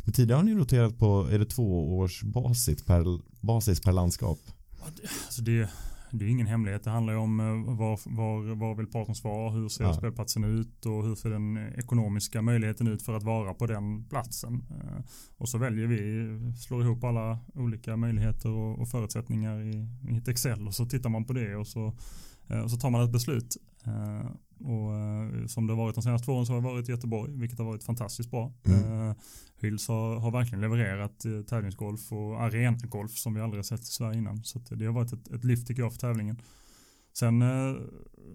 [0.05, 3.05] Men tidigare har ni roterat på, är det två års basis per,
[3.47, 4.39] basis per landskap?
[5.27, 5.69] Alltså det,
[6.11, 6.85] det är ingen hemlighet.
[6.85, 9.95] Det handlar ju om eh, var, var, var vill partners vara, hur ser Ja.
[9.95, 14.65] spelplatsen ut och hur ser den ekonomiska möjligheten ut för att vara på den platsen.
[14.71, 15.05] Eh,
[15.37, 20.29] Och så väljer vi, slår ihop alla olika möjligheter och, och förutsättningar i, i ett
[20.29, 21.93] Excel och så tittar man på det och så,
[22.61, 23.57] och så tar man ett beslut.
[23.87, 24.31] Eh,
[24.65, 26.93] Och eh, som det har varit de senaste två åren så har det varit i
[26.93, 28.53] Göteborg, vilket har varit fantastiskt bra.
[28.65, 29.09] Mm.
[29.09, 29.15] Eh,
[29.61, 33.85] Hyls har, har verkligen levererat eh, tävlingsgolf och arenagolf som vi aldrig har sett i
[33.85, 34.45] Sverige innan.
[34.45, 36.37] Så det har varit ett, ett lyft tycker jag för tävlingen.
[37.19, 37.75] Sen, eh,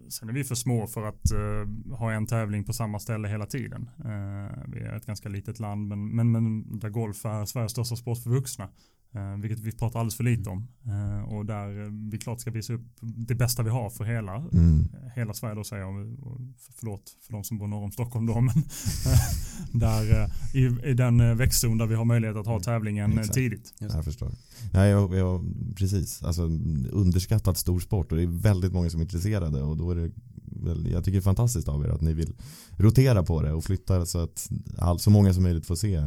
[0.10, 3.46] sen är vi för små för att eh, ha en tävling på samma ställe hela
[3.46, 3.90] tiden.
[4.00, 7.96] Eh, vi är ett ganska litet land men, men, men där golf är Sveriges största
[7.96, 8.70] sport för vuxna.
[9.18, 10.68] Eh, vilket vi pratar alldeles för lite om.
[10.86, 14.36] Eh, och där eh, vi klart ska visa upp det bästa vi har för hela,
[14.36, 14.88] Mm.
[15.16, 16.18] hela Sverige då säger jag,
[16.80, 18.64] förlåt för de som bor norr om Stockholm då, men
[19.72, 23.34] där i, i den växtzon där vi har möjlighet att ha tävlingen eh, Exakt.
[23.34, 23.74] tidigt.
[23.80, 23.96] Just.
[23.96, 24.32] Jag förstår.
[24.74, 26.24] Nej, jag, jag, precis.
[26.24, 26.42] Alltså
[26.92, 30.12] underskattat stor sport och det är väldigt många som är intresserade och då är det
[30.92, 32.34] jag tycker det är fantastiskt av er att ni vill
[32.78, 36.04] rotera på det och flytta så att all, så många som möjligt får se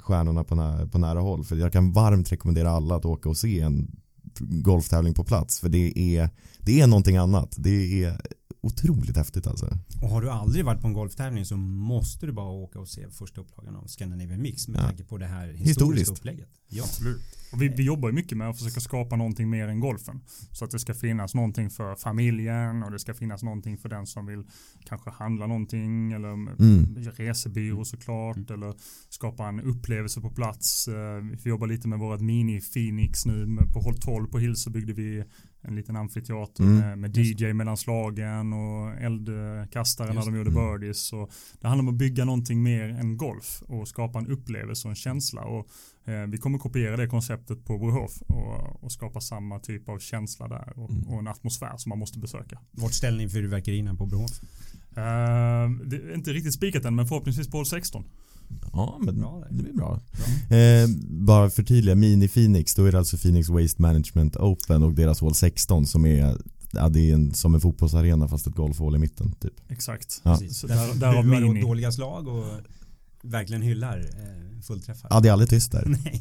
[0.00, 1.44] stjärnorna på, nä, på nära håll.
[1.44, 4.00] För jag kan varmt rekommendera alla att åka och se en
[4.38, 6.30] golftävling på plats för det är,
[6.64, 7.54] det är någonting annat.
[7.58, 8.20] Det är
[8.62, 9.66] otroligt häftigt alltså.
[10.02, 13.10] Och har du aldrig varit på en golftävling så måste du bara åka och se
[13.10, 14.82] första upplagan av Scandinavian Mix med Ja.
[14.86, 16.10] tanke på det här historiska Historiskt.
[16.10, 16.48] upplägget.
[16.68, 16.82] Ja.
[16.84, 17.20] Absolut.
[17.52, 20.20] Och vi, vi jobbar ju mycket med att försöka skapa någonting mer än golfen.
[20.52, 24.06] Så att det ska finnas någonting för familjen och det ska finnas någonting för den
[24.06, 24.42] som vill
[24.84, 26.96] kanske handla någonting eller Mm.
[27.16, 28.74] resebyrå såklart eller
[29.08, 30.88] skapa en upplevelse på plats.
[30.88, 30.94] Eh,
[31.44, 33.46] Vi jobbar lite med vårt mini-Phoenix nu.
[33.46, 35.24] Med- På håll 12 på Hill så byggde vi
[35.62, 36.76] en liten amfiteater Mm.
[36.78, 40.64] med, med DJ mellan slagen och eldkastare när de gjorde Mm.
[40.80, 40.98] birdies.
[41.00, 41.28] Så
[41.60, 44.96] det handlar om att bygga någonting mer än golf och skapa en upplevelse och en
[44.96, 45.42] känsla.
[45.42, 45.66] Och,
[46.04, 50.48] eh, vi kommer kopiera det konceptet på Brohof och, och skapa samma typ av känsla
[50.48, 51.02] där och, Mm.
[51.08, 52.60] och en atmosfär som man måste besöka.
[52.70, 54.40] Vårt ställning för fyrverkerierna på Brohof.
[54.96, 58.04] Eh, det är inte riktigt spikat än men förhoppningsvis på håll 16.
[58.72, 59.56] Ja, men Bra där.
[59.56, 60.00] det blir bra.
[60.56, 60.88] Eh,
[61.26, 65.20] bara för tydliga, Mini Phoenix, då är det alltså Phoenix Waste Management Open och deras
[65.20, 66.36] hål 16 som är
[66.72, 69.52] ja, det är en, som en fotbollsarena fast ett golfhål i mitten typ.
[69.68, 70.20] Exakt.
[70.24, 70.36] Ja.
[70.38, 70.58] Precis.
[70.58, 71.60] Så där- buar åt mini.
[71.60, 72.44] dåliga slag och
[73.22, 75.08] verkligen hyllar eh, fullträffar.
[75.10, 75.84] Ja, det är aldrig tyst där.
[76.04, 76.20] Nej.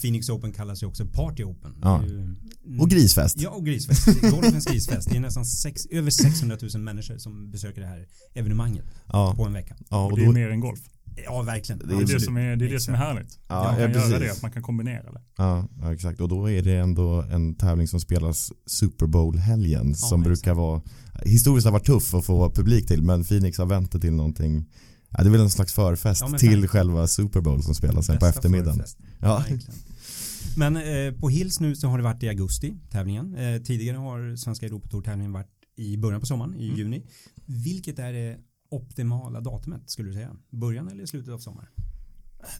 [0.00, 1.74] Phoenix Open kallas ju också Party Open.
[1.82, 2.02] Ja.
[2.06, 3.40] Ju- Och grisfest.
[3.40, 4.20] Ja, och grisfest.
[4.30, 5.10] Golfens grisfest.
[5.10, 9.44] Det är nästan sex, över 600 000 människor som besöker det här evenemanget Ja, på
[9.44, 9.76] en vecka.
[9.90, 10.80] ja Och och det är då, mer än golf.
[11.24, 11.88] Ja, verkligen.
[11.88, 13.38] Det är Det som är, det är, det som är härligt.
[13.48, 15.20] ja, man ja, kan göra det, att man kan kombinera det.
[15.36, 16.20] Ja, ja, exakt.
[16.20, 20.24] Och då är det ändå en tävling som spelas Super Bowl-helgen som exakt.
[20.24, 20.82] brukar vara
[21.24, 24.68] historiskt har varit tuff att få publik till men Phoenix har vänt till någonting
[25.10, 28.18] Ja, det är väl en slags förfest Ja, till själva Super Bowl som spelas sen
[28.18, 28.74] på eftermiddagen.
[28.74, 28.98] förfest.
[29.20, 29.38] Ja.
[29.38, 29.74] Verkligen.
[30.56, 33.34] Men eh, på Hills nu så har det varit i augusti tävlingen.
[33.36, 36.78] Eh, tidigare har Svenska Europatour-tävlingen varit i början på sommaren, i Mm.
[36.78, 37.02] juni.
[37.46, 38.36] Vilket är det
[38.72, 40.36] optimala datumet skulle du säga?
[40.50, 41.68] Början eller slutet av sommaren?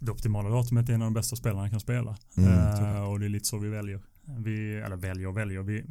[0.01, 2.17] Det optimala datumet är när de bästa spelarna kan spela.
[2.37, 4.01] Mm, Eh, och det är lite så vi väljer.
[4.39, 5.63] Vi, eller väljer och väljer.
[5.63, 5.85] Vi,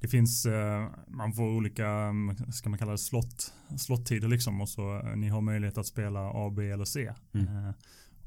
[0.00, 4.60] det finns, eh, man får olika, mm, ska man kalla det slott, slottider liksom.
[4.60, 7.14] Och så eh, ni har möjlighet att spela A, B eller C.
[7.34, 7.72] Mm.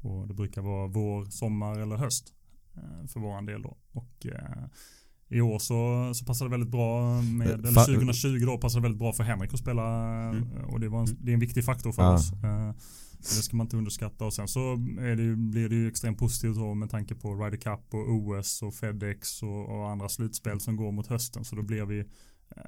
[0.02, 2.34] Och det brukar vara vår, sommar eller höst.
[3.12, 3.76] För våran del då.
[3.92, 4.26] Och
[5.30, 8.78] i år så, så passar det väldigt bra med, Eh, eller fa- 2020 då passar
[8.78, 9.82] det väldigt bra för Henrik att spela
[10.30, 10.48] Mm.
[10.68, 12.14] och det, var en, det är en viktig faktor för Ja.
[12.14, 12.32] oss.
[12.32, 12.72] Eh,
[13.18, 14.76] det ska man inte underskatta och sen så
[15.16, 18.74] det, blir det ju extremt positivt då med tanke på Ryder Cup och OS och
[18.74, 22.06] Fedex och, och andra slutspel som går mot hösten så då blir vi eh,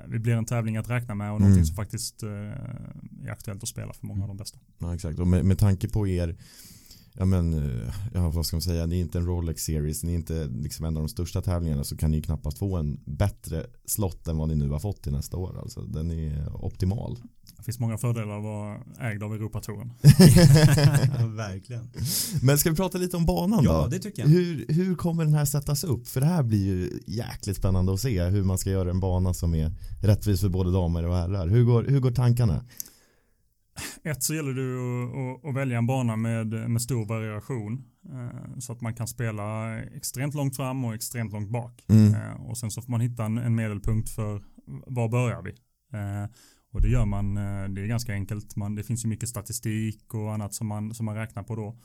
[0.09, 1.49] vi blir en tävling att räkna med och Mm.
[1.49, 4.59] någonting som faktiskt är aktuellt att spela för många av de bästa.
[4.79, 5.19] Ja, exakt.
[5.19, 6.37] Och med, med tanke på er
[7.15, 10.13] Ja men, eh, ja, vad ska man säga, ni är inte en Rolex Series, ni
[10.13, 13.01] är inte liksom en av de största tävlingarna så kan ni ju knappast få en
[13.05, 15.59] bättre slott än vad ni nu har fått till nästa år.
[15.63, 17.19] Alltså, den är optimal.
[17.57, 19.93] Det finns många fördelar att vara ägd av Europatouren.
[20.03, 21.91] ja, verkligen.
[22.43, 23.89] Men ska vi prata lite om banan Ja, då?
[23.89, 24.29] det tycker jag.
[24.29, 26.09] Hur, hur kommer den här sättas upp?
[26.09, 29.35] För det här blir ju jäkligt spännande att se hur man ska göra en bana
[29.35, 29.73] som är
[30.03, 31.49] rättvis för både damer och herrar.
[31.49, 32.65] Hur går, hur går tankarna?
[34.03, 38.73] Ett så gäller det att, att välja en bana med, med stor variation eh, så
[38.73, 41.85] att man kan spela extremt långt fram och extremt långt bak.
[41.89, 42.15] Mm.
[42.15, 44.43] Eh, och sen så får man hitta en, en medelpunkt för
[44.87, 45.51] var börjar vi?
[45.99, 46.31] Eh,
[46.73, 47.35] och det gör man,
[47.75, 48.57] det är ganska enkelt.
[48.57, 51.79] Man, det finns ju mycket statistik och annat som man, som man räknar på då.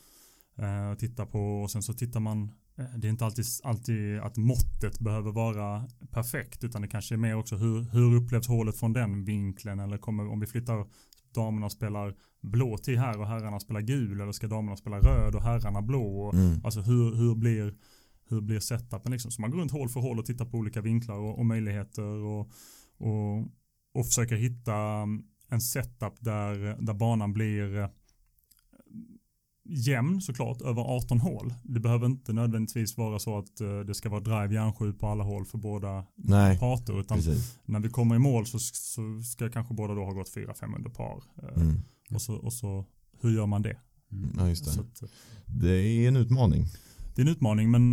[0.63, 2.51] Eh, och tittar på och sen så tittar man,
[2.97, 7.35] det är inte alltid, alltid att måttet behöver vara perfekt utan det kanske är mer
[7.35, 10.85] också hur, hur upplevs hålet från den vinkeln eller kommer, om vi flyttar
[11.33, 15.43] damerna spelar blå till här och herrarna spelar gul eller ska damerna spela röd och
[15.43, 16.61] herrarna blå och, Mm.
[16.63, 17.73] Alltså hur, hur blir
[18.29, 19.31] hur blir setupen liksom?
[19.31, 22.03] Så man går runt hål för hål och tittar på olika vinklar och, och möjligheter
[22.03, 22.51] och,
[22.97, 23.39] och,
[23.93, 25.07] och försöker hitta
[25.49, 27.89] en setup där, där banan blir
[29.69, 31.53] jämn såklart över 18 hål.
[31.63, 35.23] Det behöver inte nödvändigtvis vara så att eh, det ska vara drive järnskjut på alla
[35.23, 37.57] hål för båda Nej, parter utan precis.
[37.65, 40.89] när vi kommer i mål så, så ska kanske båda då ha gått 4-5 under
[40.89, 41.23] par.
[41.43, 41.75] Eh, Mm.
[42.15, 42.85] och, så, och så
[43.21, 43.77] hur gör man det?
[44.11, 44.29] Mm.
[44.37, 44.81] Ja, just det.
[44.81, 45.09] att, eh,
[45.45, 46.65] Det är en utmaning.
[47.15, 47.91] det är en utmaning men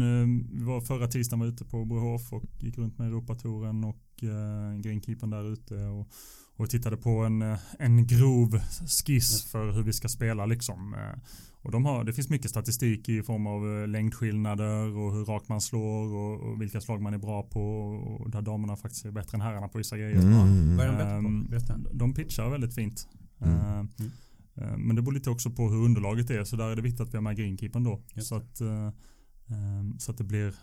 [0.59, 4.77] vi var förra tisdagen var ute på Brohof och gick runt med Europatouren och eh,
[4.81, 6.09] greenkeepern där ute och,
[6.57, 10.95] och tittade på en, eh, en grov skiss för hur vi ska spela liksom.
[10.95, 11.19] Eh,
[11.63, 15.49] och de har, det finns mycket statistik i form av eh, längdskillnader och hur rakt
[15.49, 17.61] man slår och, och vilka slag man är bra på
[18.21, 20.19] och där damerna faktiskt är bättre än herrarna på vissa grejer.
[20.19, 20.77] Mm.
[20.77, 21.51] Vad är de bättre Ehm, på?
[21.51, 21.79] Berätta.
[21.93, 23.09] De pitchar väldigt fint.
[23.41, 23.59] Mm.
[23.59, 23.79] Eh,
[24.55, 27.01] eh, Men det beror lite också på hur underlaget är så där är det viktigt
[27.01, 28.01] att vi har med greenkeepern då.
[28.23, 28.57] Så att,
[29.99, 30.55] så att det blir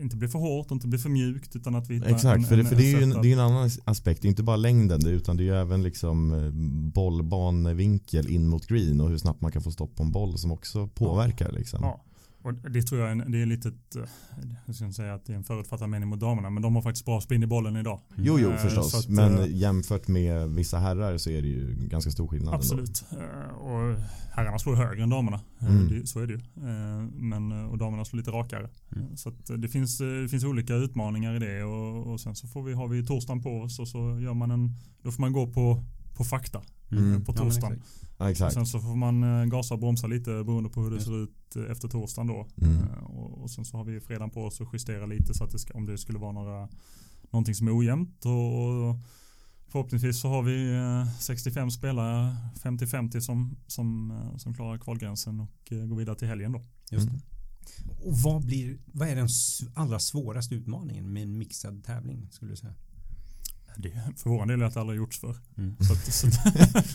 [0.00, 2.44] inte blir för hårt och inte blir för mjukt utan att vi hittar Exakt, en,
[2.44, 4.42] för, det, för det är ju en, det är en annan aspekt, det är inte
[4.42, 6.50] bara längden utan det är ju även liksom eh,
[6.92, 10.52] bollbanevinkel in mot green och hur snabbt man kan få stopp på en boll som
[10.52, 11.78] också påverkar liksom.
[11.82, 12.02] Ja.
[12.46, 14.02] Och det tror jag är en, det är lite ett, eh,
[14.66, 16.82] jag ska inte säga att det är en förutfattad mening mot damerna men de har
[16.82, 18.00] faktiskt bra spin i bollen idag.
[18.16, 21.74] Jo, jo Eh, förstås, att, men eh, jämfört med vissa herrar så är det ju
[21.88, 22.48] ganska stor skillnad.
[22.48, 22.56] ändå.
[22.56, 23.04] Absolut.
[23.12, 23.96] Eh, Och
[24.32, 25.40] herrarna slår högre än damerna.
[25.60, 25.88] Mm.
[25.88, 26.40] Det, så är det ju.
[27.12, 28.68] Men, och damerna slår lite rakare.
[28.96, 29.16] Mm.
[29.16, 31.62] Så att det, finns, det finns olika utmaningar i det.
[31.64, 34.50] Och, och sen så får vi, har vi torsdagen på oss och så gör man
[34.50, 35.82] en, då får man gå på,
[36.16, 37.24] på fakta Mm.
[37.24, 37.72] på Ja, torsdagen.
[37.72, 38.05] exakt.
[38.18, 38.54] Ja, exakt.
[38.54, 41.02] sen så får man eh, gasa och bromsa lite beroende på hur det Ja.
[41.02, 42.46] ser ut eh, efter torsdagen då.
[42.62, 42.82] Mm.
[42.82, 45.50] Eh, Och, och sen så har vi fredagen på oss att justera lite så att
[45.50, 46.68] det ska, om det skulle vara några,
[47.30, 48.24] någonting som är ojämnt.
[48.24, 48.96] Och, och
[49.68, 55.96] förhoppningsvis så har vi eh, 65 spelare, 50-50 som, som, som klarar kvalgränsen och går
[55.96, 56.62] vidare till helgen då.
[56.90, 57.20] Just Mm.
[58.04, 59.28] Och vad, blir, vad är den
[59.74, 62.74] allra svåraste utmaningen med en mixad tävling skulle du säga?
[63.78, 65.36] Det, för vår del är det aldrig gjorts för.
[65.58, 65.76] Mm.
[65.80, 66.34] Så att, så att,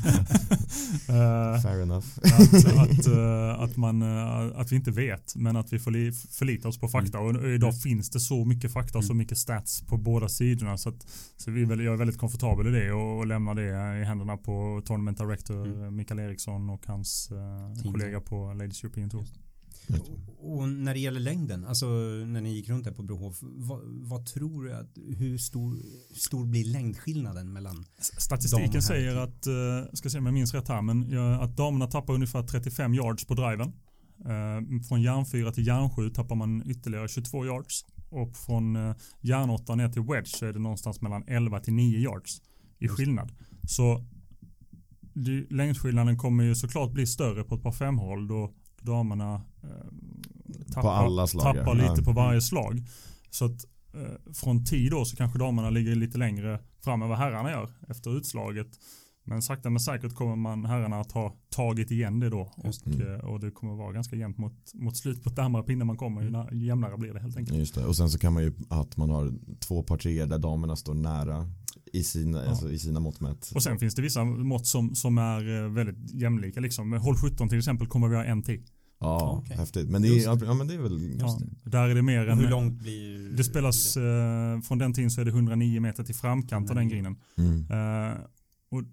[1.09, 2.05] Eh, Fair enough.
[2.23, 6.69] att, att, eh, att, man, eh, att vi inte vet men att vi förli, förlitar
[6.69, 7.73] oss på fakta och idag Mm.
[7.73, 9.17] finns det så mycket fakta och så Mm.
[9.17, 12.67] mycket stats på båda sidorna så, att, så vi är väl, jag är väldigt komfortabel
[12.67, 15.95] i det och, och lämnar det i händerna på Tournament Director Mm.
[15.95, 19.21] Mikael Eriksson och hans eh, kollega på Ladies European Tour.
[19.21, 19.27] Och,
[20.43, 21.85] och när det gäller längden, alltså
[22.25, 25.77] när ni gick runt där på Brohof, vad, vad tror du att, hur stor,
[26.13, 30.81] stor blir längdskillnaden mellan Statistiken säger att, eh, ska se om jag minns rätt här,
[30.81, 33.73] men att damerna tappar ungefär 35 yards på driven.
[34.25, 37.85] Eh, Från järn 4 till järn 7 tappar man ytterligare 22 yards.
[38.09, 41.73] Och från eh, järn 8 ner till wedge så är det någonstans mellan 11 till
[41.73, 42.41] 9 yards
[42.79, 43.31] i skillnad.
[43.67, 44.05] Så
[45.49, 49.69] längdskillnaden kommer ju såklart bli större på ett par femhål då damerna eh,
[50.73, 52.15] tappar, tappar lite på Mm.
[52.23, 52.83] varje slag.
[53.29, 57.17] Så att eh, från tid då så kanske damerna ligger lite längre fram än vad
[57.17, 58.67] herrarna gör efter utslaget.
[59.23, 62.41] Men sakta men säkert kommer man herrarna att ha tagit igen det då.
[62.55, 63.13] Och, det.
[63.13, 66.21] eh, och det kommer vara ganska jämnt mot, mot slut på närmare pinne man kommer.
[66.21, 66.59] Ju Mm.
[66.59, 67.57] jämnare blir det helt enkelt.
[67.57, 67.85] Just det.
[67.85, 71.47] Och sen så kan man ju att man har två partier där damerna står nära
[71.93, 72.49] i sina, Ja.
[72.49, 73.51] alltså, i sina mått mätt.
[73.55, 76.59] Och sen finns det vissa mått som, som är eh, väldigt jämlika.
[76.59, 76.89] Liksom.
[76.89, 78.63] Med håll 17 till exempel kommer vi ha en till.
[78.99, 79.57] Ja, Okej.
[79.57, 79.89] häftigt.
[79.89, 81.69] Men det, är, ja, ja, men det är väl Ja, det.
[81.69, 82.39] där är det mer än...
[82.39, 86.15] hur långt blir Det spelas, eh, från den tiden så är det 109 meter till
[86.15, 86.95] framkant av den 109.
[86.95, 87.15] grinen.
[87.37, 88.11] mm.
[88.11, 88.17] Eh,
[88.71, 88.83] och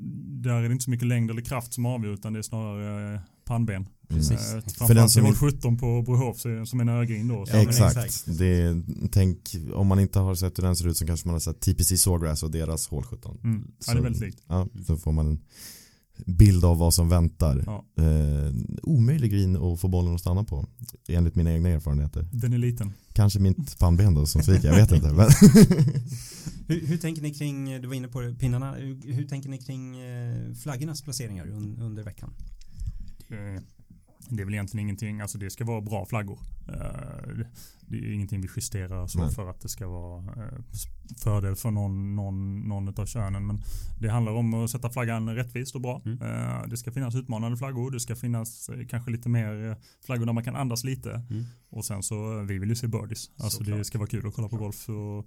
[0.42, 3.14] där är det inte så mycket längd eller kraft som avgör utan det är snarare
[3.14, 3.88] eh, pannben.
[4.08, 4.54] Precis.
[4.54, 7.28] Eh, För den som i hål inte- 17 på Brohof så- som är en ögrin
[7.28, 7.46] då.
[7.46, 7.96] Så Ja, exakt.
[7.96, 8.38] exakt.
[8.38, 8.82] Det,
[9.12, 9.38] tänk
[9.74, 11.96] om man inte har sett hur den ser ut så kanske man har sett TPC
[11.98, 13.38] Sawgrass och deras hål 17.
[13.44, 13.70] Mm.
[13.86, 14.42] Ja, det är väldigt likt.
[14.48, 15.38] Ja, så får man en
[16.36, 17.62] bild av vad som väntar.
[17.66, 17.84] Ja.
[18.04, 20.66] Eh, omöjlig green att få bollen att stanna på.
[21.08, 22.28] Enligt mina egna erfarenheter.
[22.32, 22.92] Den är liten.
[23.12, 25.12] Kanske mitt pannben då som sviker, jag vet inte.
[25.12, 25.28] Men
[26.66, 29.58] Hur, hur tänker ni kring, du var inne på det, pinnarna, hur, hur tänker ni
[29.58, 32.30] kring eh, flaggornas placeringar un, under veckan?
[33.30, 33.62] Eh,
[34.30, 36.38] Det är väl egentligen ingenting, alltså det ska vara bra flaggor.
[36.68, 37.46] Eh,
[37.80, 39.34] Det är ingenting vi justerar så Nej.
[39.34, 40.58] för att det ska vara eh,
[41.24, 43.46] fördel för någon, någon, någon av könen.
[43.46, 43.62] Men
[44.00, 46.02] det handlar om att sätta flaggan rättvist och bra.
[46.06, 46.18] Mm.
[46.70, 50.56] Det ska finnas utmanande flaggor, det ska finnas kanske lite mer flaggor där man kan
[50.56, 51.10] andas lite.
[51.30, 51.44] Mm.
[51.70, 53.30] Och sen så, vi vill ju se birdies.
[53.38, 53.86] Alltså det Såklart.
[53.86, 54.88] ska vara kul att kolla på golf.
[54.88, 55.26] Och,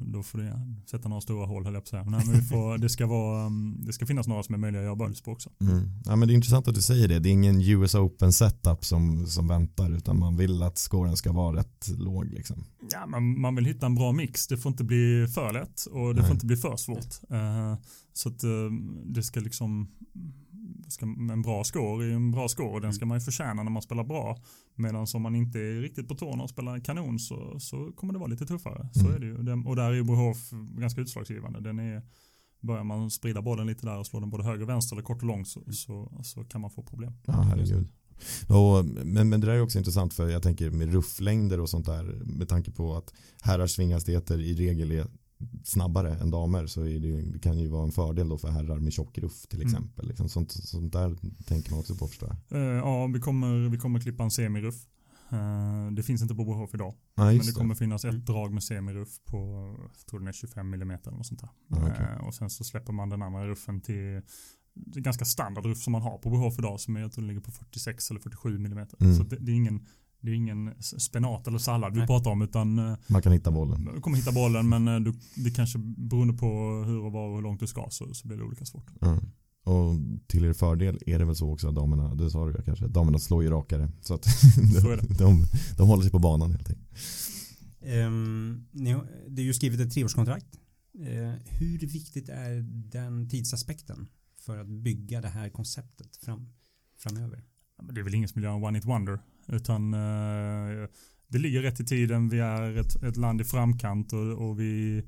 [0.00, 2.04] då får det sätta några stora hål höll jag på att säga.
[2.04, 4.86] Nej, men får, det, ska vara, mm, det ska finnas några som är möjliga att
[4.86, 5.50] göra birdies på också.
[5.60, 5.90] Mm.
[6.04, 7.18] Ja, men det är intressant att du säger det.
[7.18, 11.32] Det är ingen US Open setup som, som väntar utan man vill att scoren ska
[11.32, 12.24] vara rätt låg.
[12.24, 12.64] Liksom.
[12.92, 14.46] Ja, man, man vill hitta en bra mix.
[14.46, 16.24] Det får inte bli för lätt och det Nej.
[16.24, 17.30] får inte bli för svårt.
[17.30, 17.78] Eh,
[18.12, 18.50] så att eh,
[19.04, 19.88] det ska liksom
[20.88, 23.70] ska, en bra score är en bra score och den ska man ju förtjäna när
[23.70, 24.38] man spelar bra.
[24.74, 28.18] Medan om man inte är riktigt på tårna och spelar kanon så, så kommer det
[28.18, 28.88] vara lite tuffare.
[28.92, 29.14] Så Mm.
[29.14, 29.64] är det ju.
[29.68, 31.60] Och där är ju Brohof ganska utslagsgivande.
[31.60, 32.02] Den är,
[32.60, 35.22] börjar man sprida bollen lite där och slå den både höger och vänster eller kort
[35.22, 37.12] och lång så, så, så kan man få problem.
[37.26, 37.88] Ja, herregud.
[38.48, 41.86] Och, men, men det där är också intressant för jag tänker med rufflängder och sånt
[41.86, 45.06] där med tanke på att herrars svinghastigheter i regel är
[45.64, 48.78] snabbare än damer så är det, det kan ju vara en fördel då för herrar
[48.78, 49.66] med tjock ruff till Mm.
[49.74, 50.08] exempel.
[50.08, 52.60] Liksom, sånt, sånt där tänker man också på förstår jag.
[52.60, 54.86] Eh, ja, vi kommer, vi kommer klippa en semiruff.
[55.32, 56.94] Eh, det finns inte på Brohof idag.
[57.14, 57.52] Ja, Men det det.
[57.52, 58.24] kommer finnas ett Mm.
[58.24, 59.38] drag med semiruff på,
[59.96, 61.50] jag tror den är 25 mm eller något sånt där.
[61.68, 62.06] Ja, okej.
[62.20, 64.22] Eh, och sen så släpper man den andra ruffen till
[64.76, 67.40] ganska standard ruff som man har på BH idag som är, jag tror den ligger
[67.40, 68.72] på 46 eller 47 mm.
[69.00, 69.14] Mm.
[69.16, 69.86] Så det, det är ingen
[70.24, 72.06] det är ingen spenat eller sallad vi Nej.
[72.06, 73.88] pratar om utan eh, Man kan hitta bollen.
[73.94, 76.46] du kommer hitta bollen men eh, du, det kanske beroende på
[76.86, 78.90] hur och var och hur långt du ska så, så blir det olika svårt.
[79.00, 79.20] Ja.
[79.64, 82.86] Och till er fördel är det väl så också att damerna, det sa du kanske,
[82.86, 83.90] damerna slår ju rakare.
[84.00, 84.24] Så att
[84.80, 85.18] Så det.
[85.18, 85.44] de,
[85.76, 86.88] de håller sig på banan helt enkelt.
[88.94, 90.46] Har, det är ju skrivit ett treårskontrakt.
[90.98, 92.60] Eh, hur viktigt är
[92.90, 94.08] den tidsaspekten
[94.40, 96.48] för att bygga det här konceptet fram,
[96.98, 97.44] framöver?
[97.92, 99.18] Det är väl ingen som vill göra en one hit wonder.
[99.48, 100.88] Utan eh,
[101.28, 102.28] det ligger rätt i tiden.
[102.28, 105.04] Vi är ett, ett land i framkant och, och vi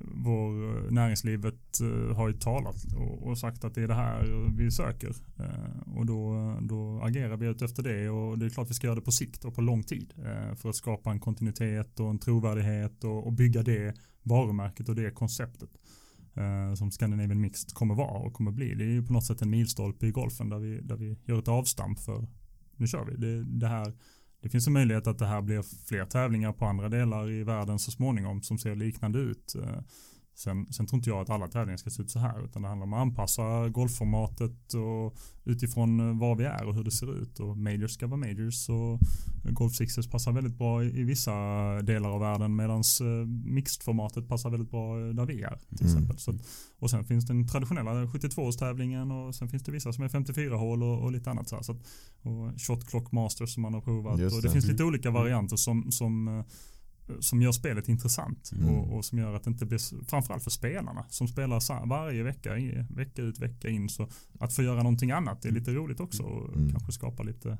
[0.00, 4.50] vår eh, näringslivet eh, har ju talat och, och sagt att det är det här
[4.56, 5.14] vi söker.
[5.38, 8.86] Eh, och då, då agerar vi ut efter det och det är klart vi ska
[8.86, 10.12] göra det på sikt och på lång tid.
[10.18, 14.94] Eh, för att skapa en kontinuitet och en trovärdighet och, och bygga det varumärket och
[14.94, 15.70] det konceptet.
[16.34, 18.74] eh, Som Scandinavian Mixed kommer vara och kommer bli.
[18.74, 21.38] Det är ju på något sätt en milstolpe i golfen där vi, där vi gör
[21.38, 22.26] ett avstamp för
[22.80, 23.16] nu kör vi.
[23.16, 23.92] Det, det, här,
[24.42, 27.78] det finns en möjlighet att det här blir fler tävlingar på andra delar i världen
[27.78, 29.54] så småningom som ser liknande ut.
[29.54, 29.80] Eh,
[30.30, 32.62] Eh, Sen, sen tror inte jag att alla tävlingar ska se ut så här utan
[32.62, 36.90] det handlar om att anpassa golfformatet och utifrån eh, var vi är och hur det
[36.90, 38.98] ser ut och majors ska vara majors och
[39.54, 41.32] golf sixes passar väldigt bra i, i vissa
[41.82, 45.92] delar av världen medan eh, mixed-formatet passar väldigt bra där vi är till Mm.
[45.96, 46.18] exempel.
[46.18, 46.34] Så,
[46.78, 50.82] och sen finns den traditionella 72-årstävlingen och sen finns det vissa som är 54 hål
[50.82, 51.62] och, och lite annat så här.
[51.62, 51.78] Så att,
[52.22, 54.52] och shot clock masters som man har provat Just och det, det.
[54.52, 56.44] finns lite olika varianter som, som eh,
[57.20, 58.68] som gör spelet intressant Mm.
[58.68, 62.58] och, och som gör att det inte blir, framförallt för spelarna som spelar varje vecka,
[62.58, 63.88] i- vecka ut, vecka in.
[63.88, 64.08] Så
[64.40, 66.70] att få göra någonting annat är lite roligt också och Mm.
[66.70, 67.58] kanske skapa lite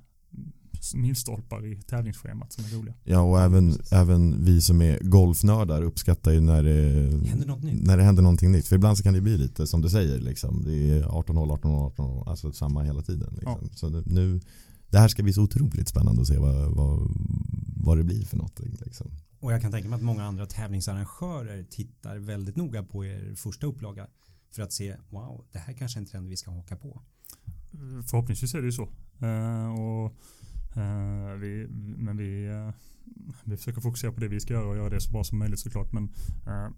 [0.94, 2.94] milstolpar i tävlingsschemat som är roliga.
[3.04, 6.72] Ja och även, även vi som är golfnördar uppskattar ju när det
[7.28, 7.86] Händer något nytt.
[7.86, 8.66] När det händer någonting nytt.
[8.68, 10.62] För ibland så kan det bli lite som du säger liksom.
[10.64, 12.28] Det är 18 hål, 18 hål, 18 hål.
[12.28, 13.28] Alltså samma hela tiden.
[13.34, 13.68] Liksom.
[13.74, 14.40] Så nu- nu,
[14.90, 17.10] det här ska bli så otroligt spännande att se vad, vad,
[17.76, 18.76] vad det blir för någonting.
[18.84, 19.10] Liksom.
[19.40, 23.66] Och jag kan tänka mig att många andra tävlingsarrangörer tittar väldigt noga på er första
[23.66, 24.06] upplaga
[24.54, 27.02] för att se wow, det här kanske är en trend vi ska haka på.
[28.10, 28.88] Förhoppningsvis är det ju så.
[29.26, 30.16] Eh, och,
[30.82, 31.66] eh, vi,
[31.96, 32.70] men vi, eh,
[33.44, 35.60] vi försöker fokusera på det vi ska göra och göra det så bra som möjligt
[35.60, 35.92] såklart.
[35.92, 36.04] Men
[36.46, 36.70] eh,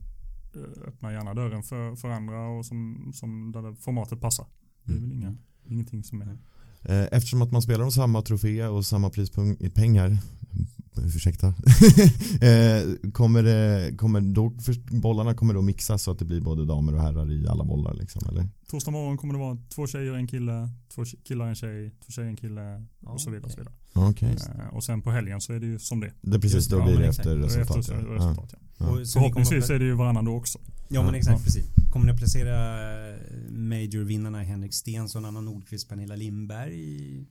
[0.86, 4.46] öppna gärna dörren för, för andra och som, som där formatet passar.
[4.84, 6.38] Det är väl inga, ingenting som är
[6.84, 10.18] Eftersom att man spelar om samma trofé och samma prispengar
[10.96, 11.46] Ursäkta
[12.40, 14.52] eh, kommer, det, kommer då,
[14.90, 17.94] bollarna kommer då mixas så att det blir både damer och herrar i alla bollar
[17.94, 18.48] liksom, eller?
[18.68, 22.28] Torsdag morgon kommer det vara två tjejer, en kille, två killar, en tjej, två tjejer,
[22.28, 23.46] en kille och så vidare.
[23.46, 23.74] Och, så vidare.
[23.92, 26.12] Okej, Eh, och sen på helgen så är det ju som det.
[26.20, 27.76] det är precis då blir det efter resultat.
[27.76, 28.14] efter ja.
[28.14, 28.58] resultat ja.
[28.78, 28.86] Ja.
[28.86, 30.58] Och så ni Förhoppningsvis är det ju varannan då också.
[30.88, 31.64] Ja men exakt precis.
[31.92, 32.54] Kommer ni att placera
[33.08, 33.16] eh,
[33.50, 37.26] Major-vinnarna Henrik Stensson, Anna Nordqvist, Pernilla Lindberg?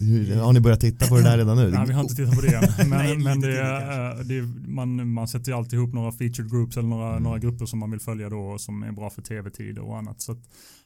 [0.00, 1.70] Hur, har ni börjat titta på det där redan nu?
[1.70, 2.64] Nej, vi har inte tittat på det än.
[2.78, 6.50] Men, Nej, men det, är, det är, man, man sätter ju alltid ihop några featured
[6.50, 7.22] groups eller några, Mm.
[7.22, 10.20] några grupper som man vill följa då som är bra för tv-tid och annat.
[10.20, 10.38] Så att,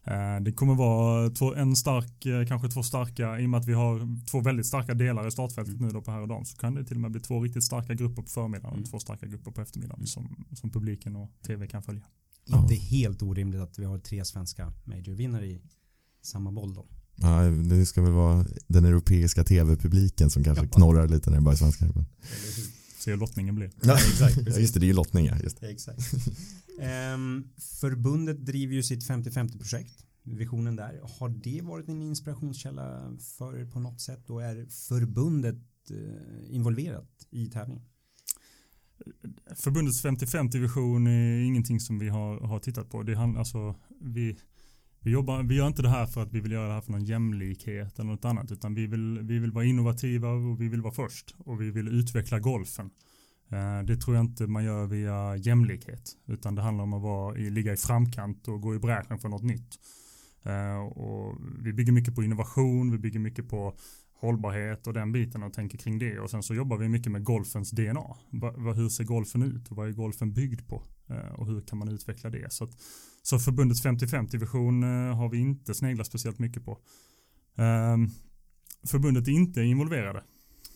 [0.04, 3.66] eh, det kommer vara två, en stark, eh, kanske två starka, i och med att
[3.66, 6.56] vi har två väldigt starka delar i startfältet nu då på här och dam så
[6.56, 8.82] kan det till och med bli två riktigt starka grupper på förmiddagen Mm.
[8.84, 10.06] och två starka grupper på eftermiddagen Mm.
[10.06, 12.02] som, som publiken och tv kan följa.
[12.48, 12.62] Ja.
[12.62, 15.60] Inte helt orimligt att vi har tre svenska Major-vinnare i
[16.22, 16.86] samma boll då.
[17.16, 20.70] Ja, det ska väl vara den europeiska tv-publiken som kanske Ja.
[20.70, 21.88] knorrar lite när det bara är svenskar.
[22.98, 23.70] Se hur lottningen blir.
[23.82, 25.40] Ja, exakt, Ja, just det, det är ju lottningar.
[25.42, 25.70] Just det.
[25.70, 26.00] Exakt.
[26.80, 30.04] Ehm, förbundet driver ju sitt 50-50 projekt.
[30.22, 31.00] Visionen där.
[31.18, 35.56] Har det varit en inspirationskälla för er på något sätt och är förbundet
[35.90, 37.84] eh, involverat i tävlingen?
[39.56, 43.02] Förbundets 50-50 vision är ingenting som vi har, har tittat på.
[43.02, 44.38] Det handlar alltså, vi,
[45.00, 46.92] vi, jobbar, vi gör inte det här för att vi vill göra det här för
[46.92, 50.82] någon jämlikhet eller något annat utan vi vill, vi vill vara innovativa och vi vill
[50.82, 52.90] vara först och vi vill utveckla golfen.
[53.48, 57.34] Eh, det tror jag inte man gör via jämlikhet utan det handlar om att vara
[57.34, 59.78] ligga i framkant och gå i bräschen för något nytt.
[60.42, 63.74] Eh, och vi bygger mycket på innovation, vi bygger mycket på
[64.20, 67.24] hållbarhet och den biten och tänker kring det och sen så jobbar vi mycket med
[67.24, 68.16] golfens DNA.
[68.30, 71.60] Va, va, hur ser golfen ut och vad är golfen byggd på eh, och hur
[71.60, 72.52] kan man utveckla det.
[72.52, 72.70] Så, att,
[73.22, 76.78] så förbundets 50-50 vision eh, har vi inte sneglat speciellt mycket på.
[77.56, 78.08] Ehm,
[78.86, 80.22] förbundet är inte involverade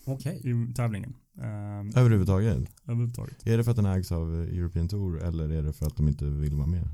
[0.05, 0.41] Okej.
[0.45, 2.69] i tävlingen ehm, Överhuvudtaget.
[2.87, 3.47] överhuvudtaget.
[3.47, 6.09] Är det för att den ägs av European Tour eller är det för att de
[6.09, 6.89] inte vill vara med?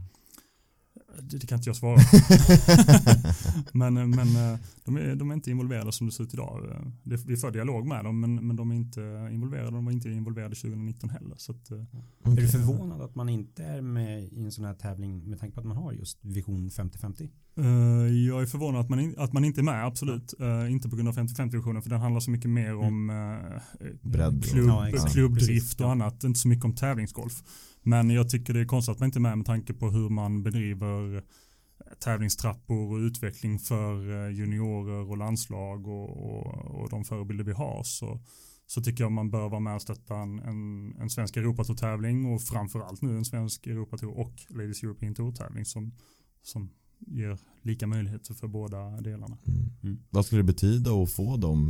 [1.23, 2.03] Det, kan inte jag svara på.
[3.79, 6.71] men men eh, de, är, de är inte involverade som det ser ut idag.
[6.71, 9.71] Eh, vi för dialog med dem men, men de är inte involverade.
[9.71, 11.35] De var inte involverade 2019 heller.
[11.37, 11.87] Så att, eh, Är
[12.23, 12.35] Okej.
[12.35, 15.61] du förvånad att man inte är med i en sån här tävling med tanke på
[15.61, 17.29] att man har just vision 50-50?
[17.59, 17.67] Eh,
[18.27, 20.35] jag är förvånad att man, att man inte är med, absolut.
[20.41, 24.45] Eh, inte på grund av 50-50-visionen, för den handlar så mycket mer om uh, klubb,
[24.55, 27.43] Ja, klubbdrift och annat, inte så mycket om tävlingsgolf.
[27.83, 30.09] Men jag tycker det är konstigt att man inte är med med tanke på hur
[30.09, 31.23] man bedriver eh,
[32.05, 37.83] tävlingstrappor och utveckling för eh, juniorer och landslag och, och, och de förebilder vi har.
[37.85, 38.21] Så,
[38.67, 42.43] så tycker jag man bör vara med och stötta en, en, en svensk Europatour-tävling och
[42.43, 45.93] framförallt nu en svensk Europatour och Ladies European Tour-tävling som,
[46.43, 49.39] som ger lika möjligheter för båda delarna.
[49.47, 49.71] Mm.
[49.83, 49.99] Mm.
[50.11, 51.69] Vad skulle det betyda att få dem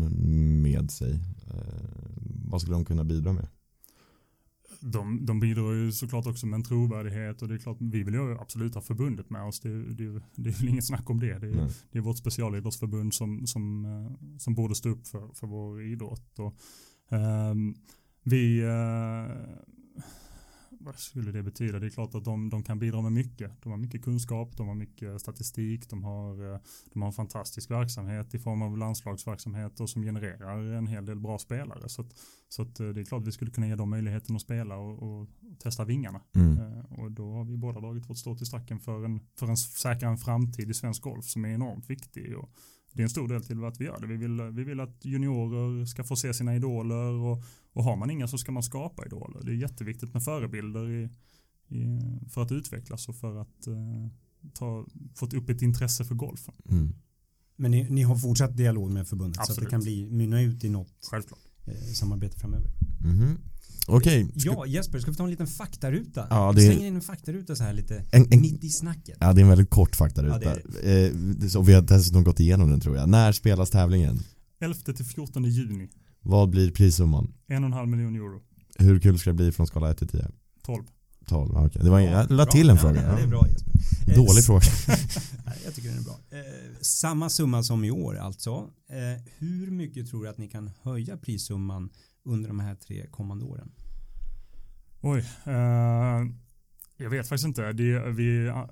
[0.62, 1.12] med sig?
[1.46, 1.98] Eh,
[2.44, 3.48] vad skulle de kunna bidra med?
[4.80, 8.14] De, de bidrar ju såklart också med en trovärdighet och det är klart vi vill
[8.14, 9.60] ju absolut ha förbundet med oss.
[9.60, 11.38] Det, det, det är väl inget snack om det.
[11.38, 15.46] Det är, det är vårt specialidrottsförbund som, som, eh, som borde stå upp för, för
[15.46, 16.38] vår idrott.
[16.38, 16.54] Och,
[17.10, 17.74] ehm,
[18.22, 19.36] vi, eh,
[20.88, 21.78] vad skulle det betyda?
[21.78, 23.62] Det är klart att de, de kan bidra med mycket.
[23.62, 26.60] De har mycket kunskap, de har mycket statistik, de har, eh,
[26.92, 31.20] de har en fantastisk verksamhet i form av landslagsverksamhet och som genererar en hel del
[31.20, 31.88] bra spelare.
[31.88, 32.14] Så, att,
[32.48, 34.76] så att eh, det är klart att vi skulle kunna ge dem möjligheten att spela
[34.76, 35.28] och, och
[35.58, 36.20] testa vingarna.
[36.34, 36.58] Mm.
[36.58, 39.56] Eh, Och då har vi båda dragit vårt strå till stacken för en, för en
[39.56, 42.36] säkra en framtid i svensk golf som är enormt viktig.
[42.36, 42.50] Och
[42.98, 44.06] det är en stor del till att vi gör det.
[44.06, 47.42] Vi vill, vi vill att juniorer ska få se sina idoler och,
[47.72, 49.40] och har man inga så ska man skapa idoler.
[49.44, 51.08] Det är jätteviktigt med förebilder i,
[51.68, 54.08] i, för att utvecklas och för att eh,
[54.54, 56.54] ta, få upp ett intresse för golfen.
[56.70, 56.94] Mm.
[57.56, 59.70] Men ni, ni har fortsatt dialog med förbundet så att det Absolut.
[59.70, 61.40] kan bli, mynna ut i något Självklart.
[61.66, 62.70] eh, samarbete framöver.
[63.00, 63.38] Mhm.
[63.88, 66.26] Okej, ska- Ja, Jesper, ska vi ta en liten faktaruta?
[66.30, 69.16] Ja, det- slänger in en faktaruta så här lite En- en- mitt i snacket.
[69.20, 70.42] ja det är en väldigt kort faktaruta.
[70.44, 73.08] Ja, det Eh, så vi har dessutom gått igenom den tror jag.
[73.08, 74.20] När spelas tävlingen?
[74.60, 75.88] 11 till 14 juni.
[76.22, 77.32] Vad blir prissumman?
[77.48, 78.40] 1,5 miljon euro.
[78.78, 80.28] Hur kul ska det bli från skala 1 till 10?
[80.66, 80.82] 12.
[81.26, 81.82] 12, ja, okej.
[81.84, 83.02] Det var, jag la till en fråga.
[83.02, 83.72] Ja, det är bra Jesper.
[84.12, 84.60] Eh, Dålig fråga.
[85.46, 86.18] Nej, jag tycker den är bra.
[86.30, 86.38] Eh,
[86.80, 88.50] samma summa som i år alltså.
[88.90, 91.90] Eh, hur mycket tror du att ni kan höja prissumman
[92.24, 93.72] under de här tre kommande åren?
[95.00, 95.24] Oj.
[95.44, 96.24] Eh,
[97.00, 97.72] jag vet faktiskt inte.
[97.72, 98.64] Det, vi, eh,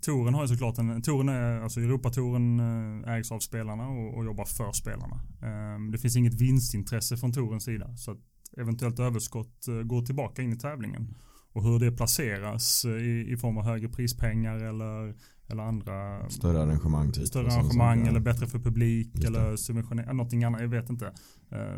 [0.00, 2.60] touren har ju såklart en, touren är, alltså Europatouren
[3.04, 5.20] eh, ägs av spelarna och, och jobbar för spelarna.
[5.42, 8.18] Eh, det finns inget vinstintresse från tourens sida så att
[8.56, 11.16] eventuellt överskott eh, går tillbaka in i tävlingen.
[11.52, 15.14] Och hur det placeras i, i form av högre prispengar eller,
[15.48, 17.26] eller andra Större arrangemang typ.
[17.26, 21.06] större arrangemang eller bättre för publik Just eller subventionera någonting annat, jag vet inte.
[21.50, 21.76] Eh,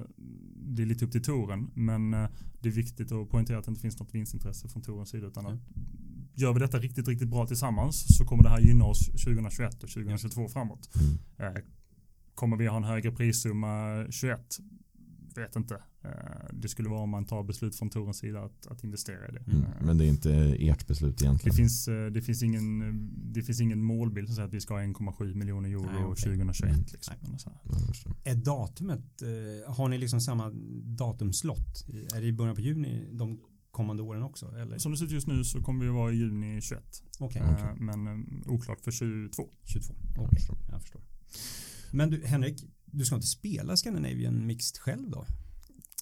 [0.73, 2.29] Det är lite upp till touren men eh,
[2.61, 5.47] det är viktigt att poängtera att det inte finns något vinstintresse från tourens sida utan
[5.47, 5.59] att
[6.35, 9.89] gör vi detta riktigt, riktigt bra tillsammans så kommer det här gynna oss 2021 och
[9.91, 10.89] 2022 framåt.
[11.39, 11.57] Mm.
[11.57, 11.63] Eh,
[12.35, 14.41] Kommer vi ha en högre prissumma 21?
[15.37, 15.75] Vet inte.
[16.03, 16.11] Eh,
[16.53, 19.41] Det skulle vara om man tar beslut från tourens sida att, att investera i det.
[19.51, 19.63] Mm.
[19.65, 21.57] Eh, Men det är inte ert beslut det egentligen.
[21.57, 24.81] finns, eh, det, finns ingen, det finns ingen målbild som säger att vi ska ha
[24.83, 26.25] 1,7 miljoner euro Nej, okej.
[26.25, 26.71] 2021.
[26.73, 26.85] Mm.
[27.33, 27.53] Liksom.
[28.25, 29.23] Är datumet,
[29.67, 30.51] har ni liksom samma
[30.85, 31.87] datumslott?
[32.15, 34.47] Är det i början på juni de kommande åren också?
[34.57, 34.79] Eller?
[34.79, 37.03] Som det ser ut just nu så kommer vi vara i juni 21.
[37.19, 39.49] Okej, Eh, Men oklart för 22.
[39.65, 39.95] 22.
[40.17, 40.59] Jag Okej, förstår.
[40.71, 41.03] jag förstår.
[41.93, 45.27] Men du, Henrik, du ska inte spela Scandinavian Mixed själv då?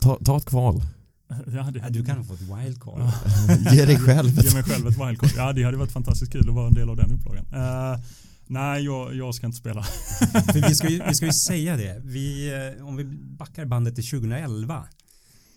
[0.00, 0.82] Ta, ta ett kval.
[1.46, 3.00] Ja, det, Ja, du kan få ett wildcard.
[3.72, 4.28] Ge dig själv.
[4.28, 5.30] Ge mig själv ett wildcard.
[5.36, 7.46] Ja, det hade varit fantastiskt kul att vara en del av den upplagan.
[7.52, 8.00] Eh,
[8.46, 9.82] nej, jag, jag ska inte spela.
[10.52, 12.00] För vi ska, ju, vi ska ju säga det.
[12.04, 13.04] Vi, eh, om vi
[13.38, 14.86] backar bandet till 2011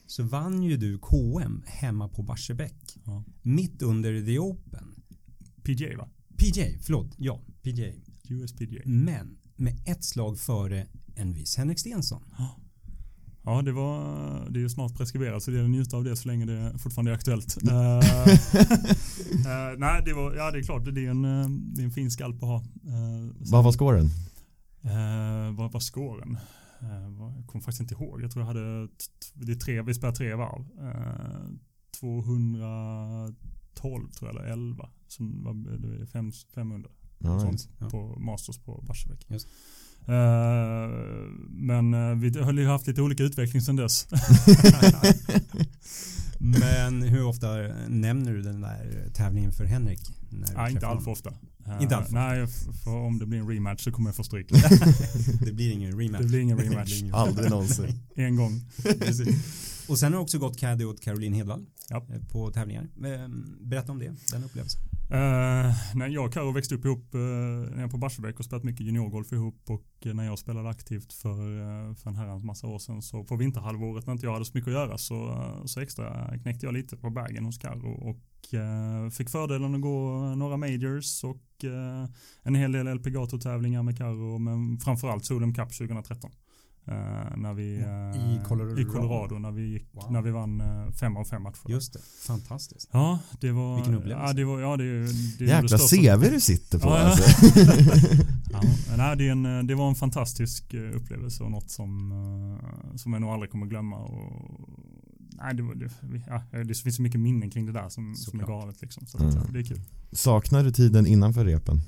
[0.07, 2.97] så vann ju du KM hemma på Barsebäck.
[3.05, 3.23] Ja.
[3.41, 5.03] Mitt under The Open.
[5.63, 6.09] PGA va?
[6.37, 7.13] PJ, förlåt.
[7.17, 7.93] Ja, PJ.
[8.29, 8.81] USPGA.
[8.85, 12.23] Men med ett slag före en viss Henrik Stensson.
[13.43, 14.03] Ja, det var,
[14.49, 17.11] det är ju snart preskriberat så det är njuta av det så länge det fortfarande
[17.11, 17.57] är aktuellt.
[17.71, 17.97] Eh,
[19.71, 21.91] eh, nej, det var, ja det är klart, det är en, eh, det är en
[21.91, 22.57] fin skalp att ha.
[22.57, 24.05] Uh, Vad var scoren?
[24.83, 25.79] Eh, vad var
[27.09, 28.21] vad- jag kommer faktiskt inte ihåg.
[28.21, 28.87] Jag tror jag hade,
[29.33, 30.65] det är tre, vi spelar tre varv.
[30.79, 31.49] Eh,
[31.99, 34.89] 212 tror jag, eller 11.
[35.07, 36.89] Som var, det fem, 500
[37.23, 37.41] All right.
[37.41, 37.89] sånt Ja.
[37.89, 39.25] på Masters på Barsebäck.
[39.29, 39.47] Just.
[40.07, 40.89] Eh,
[41.49, 44.07] men eh, vi har ju haft lite olika utveckling sedan dess.
[46.43, 47.47] Men hur ofta
[47.87, 49.99] nämner du den där tävlingen för Henrik?
[50.29, 51.29] Nej, inte alltför ofta.
[51.67, 54.23] Eh, Inte alltför Nej, f- för om det blir en rematch så kommer jag få
[54.23, 54.47] stryk.
[55.45, 56.21] Det blir ingen rematch.
[56.21, 57.03] Det blir ingen rematch.
[57.13, 57.99] Aldrig någonsin.
[58.15, 58.61] en gång.
[59.87, 62.05] Och sen har du också gått caddy åt Caroline Hedvall Ja.
[62.13, 62.83] eh, på tävlingar.
[62.83, 63.27] Eh,
[63.61, 64.81] Berätta om det, den upplevelsen.
[65.13, 68.63] Uh, när jag och Karo växte upp ihop eh, uh, nere på Barsebäck och spelat
[68.63, 72.67] mycket juniorgolf ihop och uh, när jag spelade aktivt för, uh, för en herrans massa
[72.67, 75.65] år sedan så på vinterhalvåret när inte jag hade så mycket att göra så, uh,
[75.65, 80.19] så extra knäckte jag lite på bagen hos Karo och uh, fick fördelen att gå
[80.35, 82.05] några majors och uh,
[82.43, 86.31] en hel del LPGA-tävlingar med Karo men framförallt Solheim Cup 2013.
[86.87, 86.93] Uh,
[87.37, 88.79] när vi, I uh, Colorado.
[88.81, 90.11] I Colorado när vi, gick, Wow.
[90.11, 91.69] när vi vann uh, fem av fem matcher.
[91.69, 92.89] Just det, fantastiskt.
[92.91, 93.75] Ja, det var...
[93.75, 94.25] Vilken upplevelse.
[94.27, 95.05] Ja, det var, ja, det,
[95.39, 97.23] det Jäkla det CV du sitter på Ja, alltså.
[98.51, 98.61] Ja,
[98.97, 103.13] nej, det, är en, det var en fantastisk eh, upplevelse och något som, eh, som
[103.13, 103.97] jag nog aldrig kommer glömma.
[103.97, 104.69] Och,
[105.33, 105.89] nej, det, var, det,
[106.27, 108.81] ja, det finns så mycket minnen kring det där som, som är galet.
[108.81, 109.33] Liksom, så Mm.
[109.53, 109.81] det är kul.
[110.11, 111.81] Saknar du tiden innanför repen?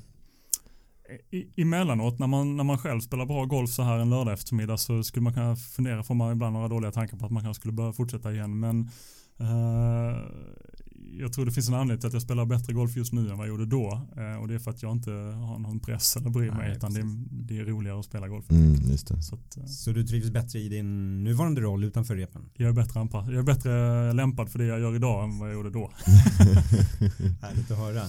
[1.30, 4.76] I, emellanåt när man, när man själv spelar bra golf så här en lördag eftermiddag
[4.76, 7.60] så skulle man kunna fundera, får man ibland några dåliga tankar på att man kanske
[7.60, 8.60] skulle börja fortsätta igen.
[8.60, 8.90] Men
[9.40, 10.18] eh,
[11.18, 13.38] jag tror det finns en anledning till att jag spelar bättre golf just nu än
[13.38, 14.08] vad jag gjorde då.
[14.16, 16.58] Eh, och det är för att jag inte har någon press eller bryr mig.
[16.68, 18.50] Nej, utan det är, det är roligare att spela golf.
[18.50, 19.22] Mm, just det.
[19.22, 22.42] Så att, eh, Så du trivs bättre i din nuvarande roll utanför repen?
[22.54, 25.48] jag, är bättre anpass- jag är bättre lämpad för det jag gör idag än vad
[25.48, 25.90] jag gjorde då.
[27.42, 28.02] Härligt att höra.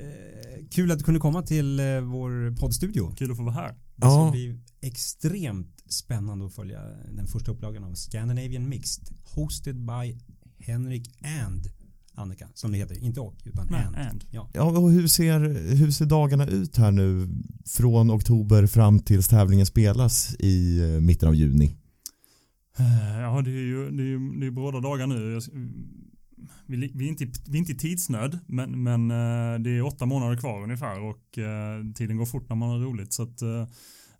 [0.00, 3.14] Eh, kul att du kunde komma till eh, vår poddstudio.
[3.16, 3.74] Kul att få vara här.
[3.96, 4.30] Det ska Ja.
[4.30, 6.80] bli extremt spännande att följa
[7.16, 10.18] den första upplagan av Scandinavian Mixed hosted by
[10.58, 11.10] Henrik
[11.42, 11.60] and
[12.14, 13.96] Annika som det heter, inte och utan Nej, and.
[13.96, 14.24] and.
[14.30, 14.50] Ja.
[14.54, 15.40] Ja, och hur ser,
[15.74, 17.28] hur ser dagarna ut här nu
[17.66, 21.76] från oktober fram tills tävlingen spelas i eh, mitten av juni?
[23.20, 25.40] Ja, det är ju det är, ju- det är bråda dagar nu.
[26.66, 30.06] Vi, vi, är inte, vi är inte i tidsnöd, men, men eh, det är åtta
[30.06, 33.12] månader kvar ungefär och eh, tiden går fort när man har roligt.
[33.12, 33.66] Så att, eh,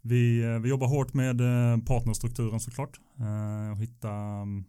[0.03, 1.39] vi, vi jobbar hårt med
[1.87, 3.01] partnerstrukturen såklart.
[3.73, 4.65] Och hitta mm,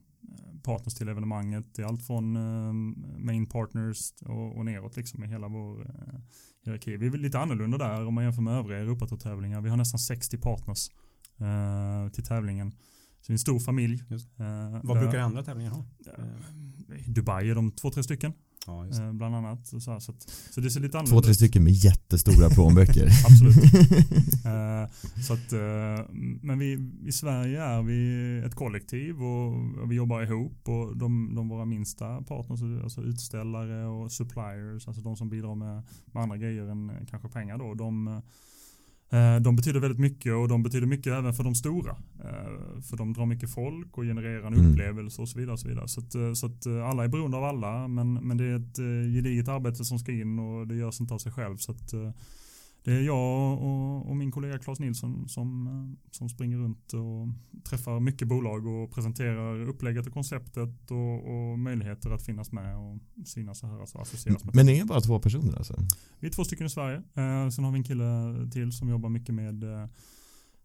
[0.64, 1.66] partners till evenemanget.
[1.76, 2.34] Det är allt från
[3.26, 5.88] main partners och, och neråt liksom i hela vår
[6.66, 6.98] hierarki.
[6.98, 9.62] Vi är lite annorlunda där om man jämför med övriga Europatävlingar.
[9.62, 10.90] Vi har nästan 60 partners
[12.14, 12.72] till tävlingen.
[12.72, 12.78] Så
[13.28, 14.04] det är en stor familj.
[14.10, 14.30] Just.
[14.38, 15.86] Vad där- brukar andra tävlingar ha?
[17.08, 18.34] Dubai är de två, tre stycken
[18.68, 19.06] Ja, just det.
[19.06, 19.68] eh, bland annat.
[19.68, 20.22] Så, här, så, att,
[20.52, 21.36] så det ser lite Två, annorlunda tre ut.
[21.38, 23.08] stycken med jättestora plånböcker.
[23.26, 23.56] Absolut.
[24.48, 24.90] Eh,
[25.28, 26.06] så att, eh,
[26.42, 29.48] men vi, i Sverige är vi ett kollektiv och,
[29.82, 35.02] och vi jobbar ihop och de, de våra minsta partners, alltså utställare och suppliers, alltså
[35.02, 38.22] de som bidrar med, med andra grejer än eh, kanske pengar då, de,
[39.42, 41.92] de betyder väldigt mycket och de betyder mycket även för de stora.
[42.24, 44.72] Eh, För de drar mycket folk och genererar en Mm.
[44.72, 45.54] upplevelse och så vidare.
[45.54, 45.88] Och så vidare.
[45.88, 48.56] Så, att, eh, så att eh, alla är beroende av alla men, men det är
[48.56, 51.58] ett eh, gediget arbete som ska in och det görs inte av sig själv.
[51.58, 52.12] Så att, eh,
[52.88, 57.28] det är jag och, och min kollega Claes Nilsson som, eh, som springer runt och
[57.64, 62.98] träffar mycket bolag och presenterar upplägget och konceptet och, och möjligheter att finnas med och
[63.26, 64.56] synas och höras och associeras med.
[64.56, 65.76] Men ni är bara två personer alltså?
[66.20, 66.98] Vi är två stycken i Sverige.
[66.98, 68.06] Eh, sen har vi en kille
[68.52, 69.84] till som jobbar mycket med eh,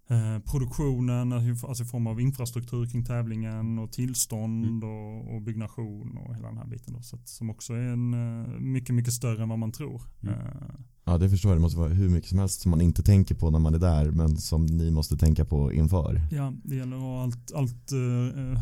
[0.09, 6.37] eh, produktionen, alltså i form av infrastruktur kring tävlingen och tillstånd och, och byggnation och
[6.37, 6.95] hela den här biten.
[6.95, 7.03] Då.
[7.03, 10.03] Så att, som också är en, eh, mycket, mycket större än vad man tror.
[10.23, 10.35] Mm.
[10.35, 10.75] Eh,
[11.05, 13.35] Ja det förstår jag, det måste vara hur mycket som helst som man inte tänker
[13.35, 16.21] på när man är där men som ni måste tänka på inför.
[16.31, 18.61] Ja, det gäller att ha allt, allt, eh,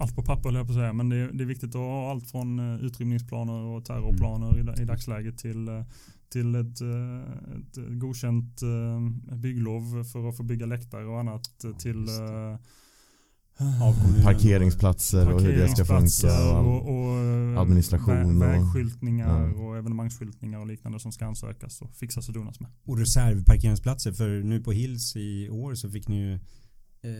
[0.00, 0.92] allt på papper höll jag på att säga.
[0.92, 4.62] Men det, är- det är viktigt att ha allt från eh, utrymningsplaner och terrorplaner i,
[4.62, 5.82] da- i dagsläget till, eh,
[6.28, 6.80] till ett,
[7.56, 8.60] ett godkänt
[9.32, 11.50] bygglov för att få bygga läktare och annat.
[11.62, 12.06] Ja, till
[13.58, 14.22] Av.
[14.22, 16.50] Parkeringsplatser och hur det ska funka.
[16.58, 19.62] och, Och, och, eh, administration vä- och- vägskyltningar Ja.
[19.64, 22.70] och evenemangsskyltningar och liknande som ska ansökas och fixas och donas med.
[22.84, 27.10] Och reservparkeringsplatser för nu på Hills i år så fick ni ju eh,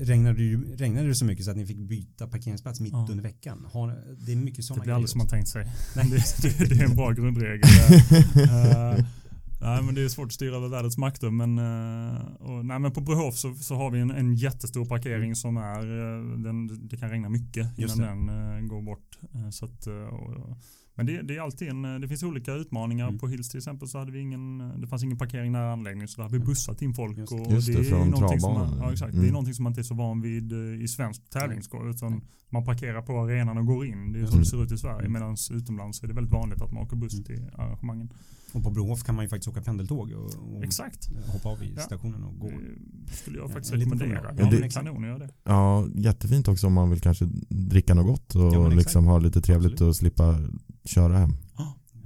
[0.00, 3.06] regnade, det ju- regnade det så mycket så att ni fick byta parkeringsplats mitt Ja.
[3.10, 3.66] under veckan.
[3.72, 5.66] Har, det är mycket Det sådana blir aldrig som man tänkt sig.
[5.96, 6.04] Nej.
[6.42, 7.60] Det, det, det är en bra grundregel.
[8.98, 9.04] Eh,
[9.60, 12.92] nej men det är svårt att styra över vädrets makter men, eh, och, nej, men
[12.92, 16.96] på Brohof så, så har vi en, en jättestor parkering som är, eh, den, det
[16.96, 19.18] kan regna mycket innan den eh, går bort.
[19.50, 20.58] Så att, och,
[20.98, 23.08] men det, det är alltid en, eh, det finns olika utmaningar.
[23.08, 23.18] Mm.
[23.18, 26.16] På Hills till exempel så hade vi ingen, det fanns ingen parkering nära anläggningen så
[26.16, 27.18] där hade vi bussat in folk.
[27.18, 27.40] Just det.
[27.42, 28.70] och Just det, är från travbanan.
[28.70, 29.28] man, ja, exakt, Det Mm.
[29.28, 32.20] är någonting som man inte är så van vid eh, i svensk tävlingsgolf utan
[32.50, 34.12] man parkerar på arenan och går in.
[34.12, 34.40] Det är så Mm.
[34.40, 35.12] det ser ut i Sverige Mm.
[35.12, 37.24] medan utomlands så är det väldigt vanligt att man åker buss Mm.
[37.24, 38.12] till arrangemangen.
[38.52, 41.08] Och på Brohof kan man ju faktiskt åka pendeltåg och, och Exakt.
[41.32, 41.82] hoppa av i Ja.
[41.82, 42.50] stationen och gå.
[43.06, 44.34] Det skulle jag Ja, faktiskt liten rekommendera.
[44.36, 45.28] Ja, Ja, det det- kanon att göra det.
[45.44, 49.40] ja, jättefint också om man vill kanske dricka något gott och Ja, liksom ha lite
[49.40, 49.88] trevligt Absolut.
[49.90, 50.38] och slippa
[50.88, 51.36] köra hem.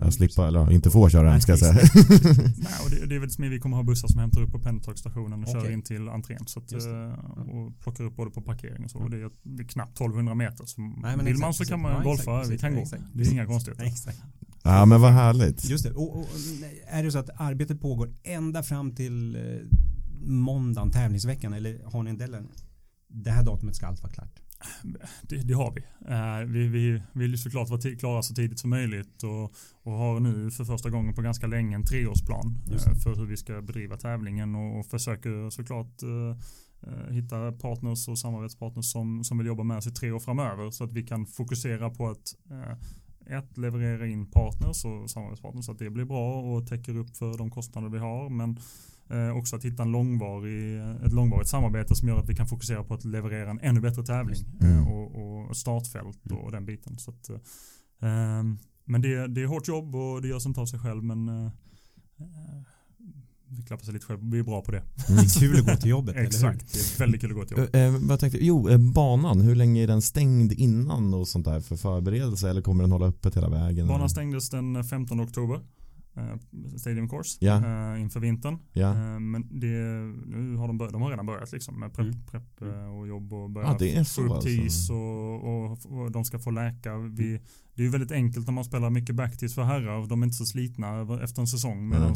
[0.05, 1.73] Ja, slippa, eller inte få köra hem Nej, ska jag säga.
[2.57, 3.57] Nej, och det, det är väldigt smidigt.
[3.57, 5.73] Vi kommer ha bussar som hämtar upp på pendeltågsstationen och kör Okej.
[5.73, 6.47] in till entrén.
[6.47, 6.81] Så att, eh,
[7.55, 8.99] och plockar upp både på parkering och så.
[8.99, 10.65] Och det är, det är knappt 1200 meter.
[10.65, 12.23] Så men vill exakt, man så kan man Ja, golfa.
[12.41, 12.81] exakt, vi kan gå.
[12.81, 13.03] exakt.
[13.13, 13.93] Det är inga konstigheter.
[14.63, 15.65] Ja men vad härligt.
[15.71, 15.93] Just det.
[15.93, 16.27] Och, och,
[16.61, 19.43] nej, är det så att arbetet pågår ända fram till eh,
[20.25, 22.49] måndagen, tävlingsveckan eller har ni en deadline?
[23.09, 24.42] Det här datumet ska allt vara klart.
[25.23, 25.83] Det, det har vi.
[26.09, 26.69] Eh, vi.
[26.69, 30.65] Vi vill ju såklart vara klara så tidigt som möjligt och, och har nu för
[30.65, 34.79] första gången på ganska länge en treårsplan eh, för hur vi ska bedriva tävlingen och,
[34.79, 36.37] och försöker såklart eh,
[37.11, 40.85] hitta partners och samarbetspartners som, som vill jobba med oss i tre år framöver så
[40.85, 42.35] att vi kan fokusera på att
[43.27, 47.39] ett, leverera in partners och samarbetspartners så att det blir bra och täcker upp för
[47.39, 48.59] de kostnader vi har men
[49.13, 52.85] Eh, också att hitta en långvarig, ett långvarigt samarbete som gör att vi kan fokusera
[52.85, 54.79] på att leverera en ännu bättre tävling Mm.
[54.79, 56.39] eh, och, och startfält Mm.
[56.39, 56.99] och den biten.
[56.99, 57.39] Så att, eh,
[58.85, 61.45] men det, det är hårt jobb och det görs inte av sig själv men eh,
[62.21, 62.63] eh,
[63.67, 64.31] klappa sig lite själv.
[64.31, 64.83] Vi är bra på det.
[65.09, 66.17] Det är kul att gå till jobbet?
[66.19, 66.73] Exakt.
[66.73, 67.75] Det är väldigt kul att gå till jobbet.
[67.75, 71.61] Eh, vad tänkte, jo, eh, banan, hur länge är den stängd innan och sånt där
[71.61, 73.87] för förberedelse eller kommer den hålla öppet hela vägen?
[73.89, 75.61] Banan stängdes den 15 oktober.
[76.17, 77.39] Eh, Stadium Course
[77.95, 78.59] eh, inför vintern.
[79.15, 79.67] Eh, Men det,
[80.27, 82.23] nu har de, börjat, de har redan börjat liksom med prepp, Mm.
[82.31, 84.49] prepp eh, och jobb och börja Ja, det är få upp alltså.
[84.49, 86.97] tis och, och, och de ska få läka.
[86.99, 87.41] Vi,
[87.75, 90.07] det är ju väldigt enkelt när man spelar mycket backtis för herrar.
[90.07, 91.89] De är inte så slitna efter en säsong.
[91.89, 92.15] Medan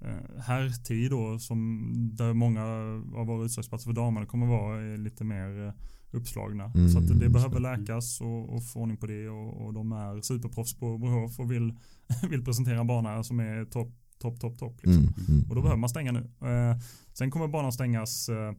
[0.00, 1.82] eh, herrtid då, som
[2.16, 2.64] där många
[3.20, 5.72] av våra utslagsplatser för damerna kommer vara är lite mer
[6.10, 6.64] uppslagna.
[6.74, 7.76] Mm, så att det behöver det.
[7.76, 11.52] läkas och, och få ordning på det och, och de är superproffs på Brohof och
[11.52, 11.74] vill,
[12.30, 14.76] vill presentera en bana som är topp, topp, topp, topp.
[14.82, 15.02] Liksom.
[15.02, 15.44] mm, mm.
[15.48, 16.30] Och då behöver man stänga nu.
[16.48, 16.78] Eh,
[17.12, 18.52] sen kommer banan stängas eh,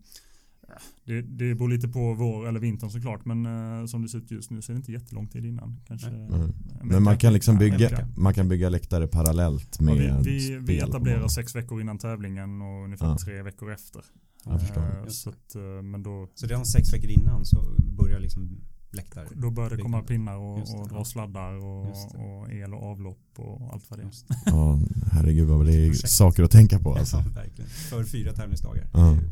[1.05, 4.31] det, det beror lite på vår eller vintern såklart men eh, som det ser ut
[4.31, 5.81] just nu så är det inte jättelång tid innan.
[5.87, 6.07] Kanske.
[6.07, 6.33] Mm.
[6.33, 10.31] en Men man kan liksom Ja, bygga, man kan bygga läktare parallellt Ja, med vi,
[10.31, 13.17] vi, vi spel på etablerar sex veckor innan tävlingen och ungefär Ja.
[13.17, 14.01] tre veckor efter.
[14.45, 14.81] Jag förstår.
[14.81, 18.61] Eh, Just så att, eh, men då, Så redan sex veckor innan så börjar liksom
[18.91, 19.27] läktare.
[19.35, 20.87] då börjar det komma pinnar och, och ja.
[20.89, 24.11] dra sladdar och, och el och avlopp och allt vad det är.
[24.45, 24.79] Ja,
[25.11, 27.17] herregud vad det är saker att tänka på alltså.
[27.17, 27.69] Ja, verkligen.
[27.69, 28.89] För fyra tävlingsdagar.
[28.93, 28.99] Ja.
[28.99, 29.29] Det är ju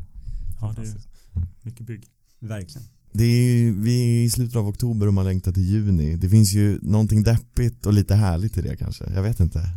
[0.60, 2.04] Ja, det är mycket bygg.
[2.40, 2.88] Verkligen.
[3.12, 6.16] Det är, vi är i slutet av oktober och man längtar till juni.
[6.16, 9.04] Det finns ju någonting deppigt och lite härligt i det kanske.
[9.14, 9.58] Jag vet inte.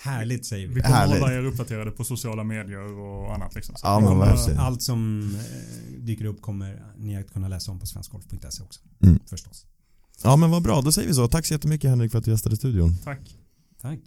[0.00, 0.74] Härligt säger vi.
[0.74, 1.20] Vi kommer Härligt.
[1.20, 3.54] hålla er uppdaterade på sociala medier och annat.
[3.54, 3.74] Liksom.
[3.82, 4.58] Ja, men verkligen.
[4.58, 8.80] Allt som eh, dyker upp kommer ni att kunna läsa om på svenskgolf.se också.
[9.02, 9.18] Mm.
[9.26, 9.66] Förstås.
[10.24, 11.28] Ja men vad bra, då säger vi så.
[11.28, 12.96] Tack så jättemycket Henrik för att du gästade studion.
[13.04, 13.36] Tack.
[13.82, 14.00] Tack.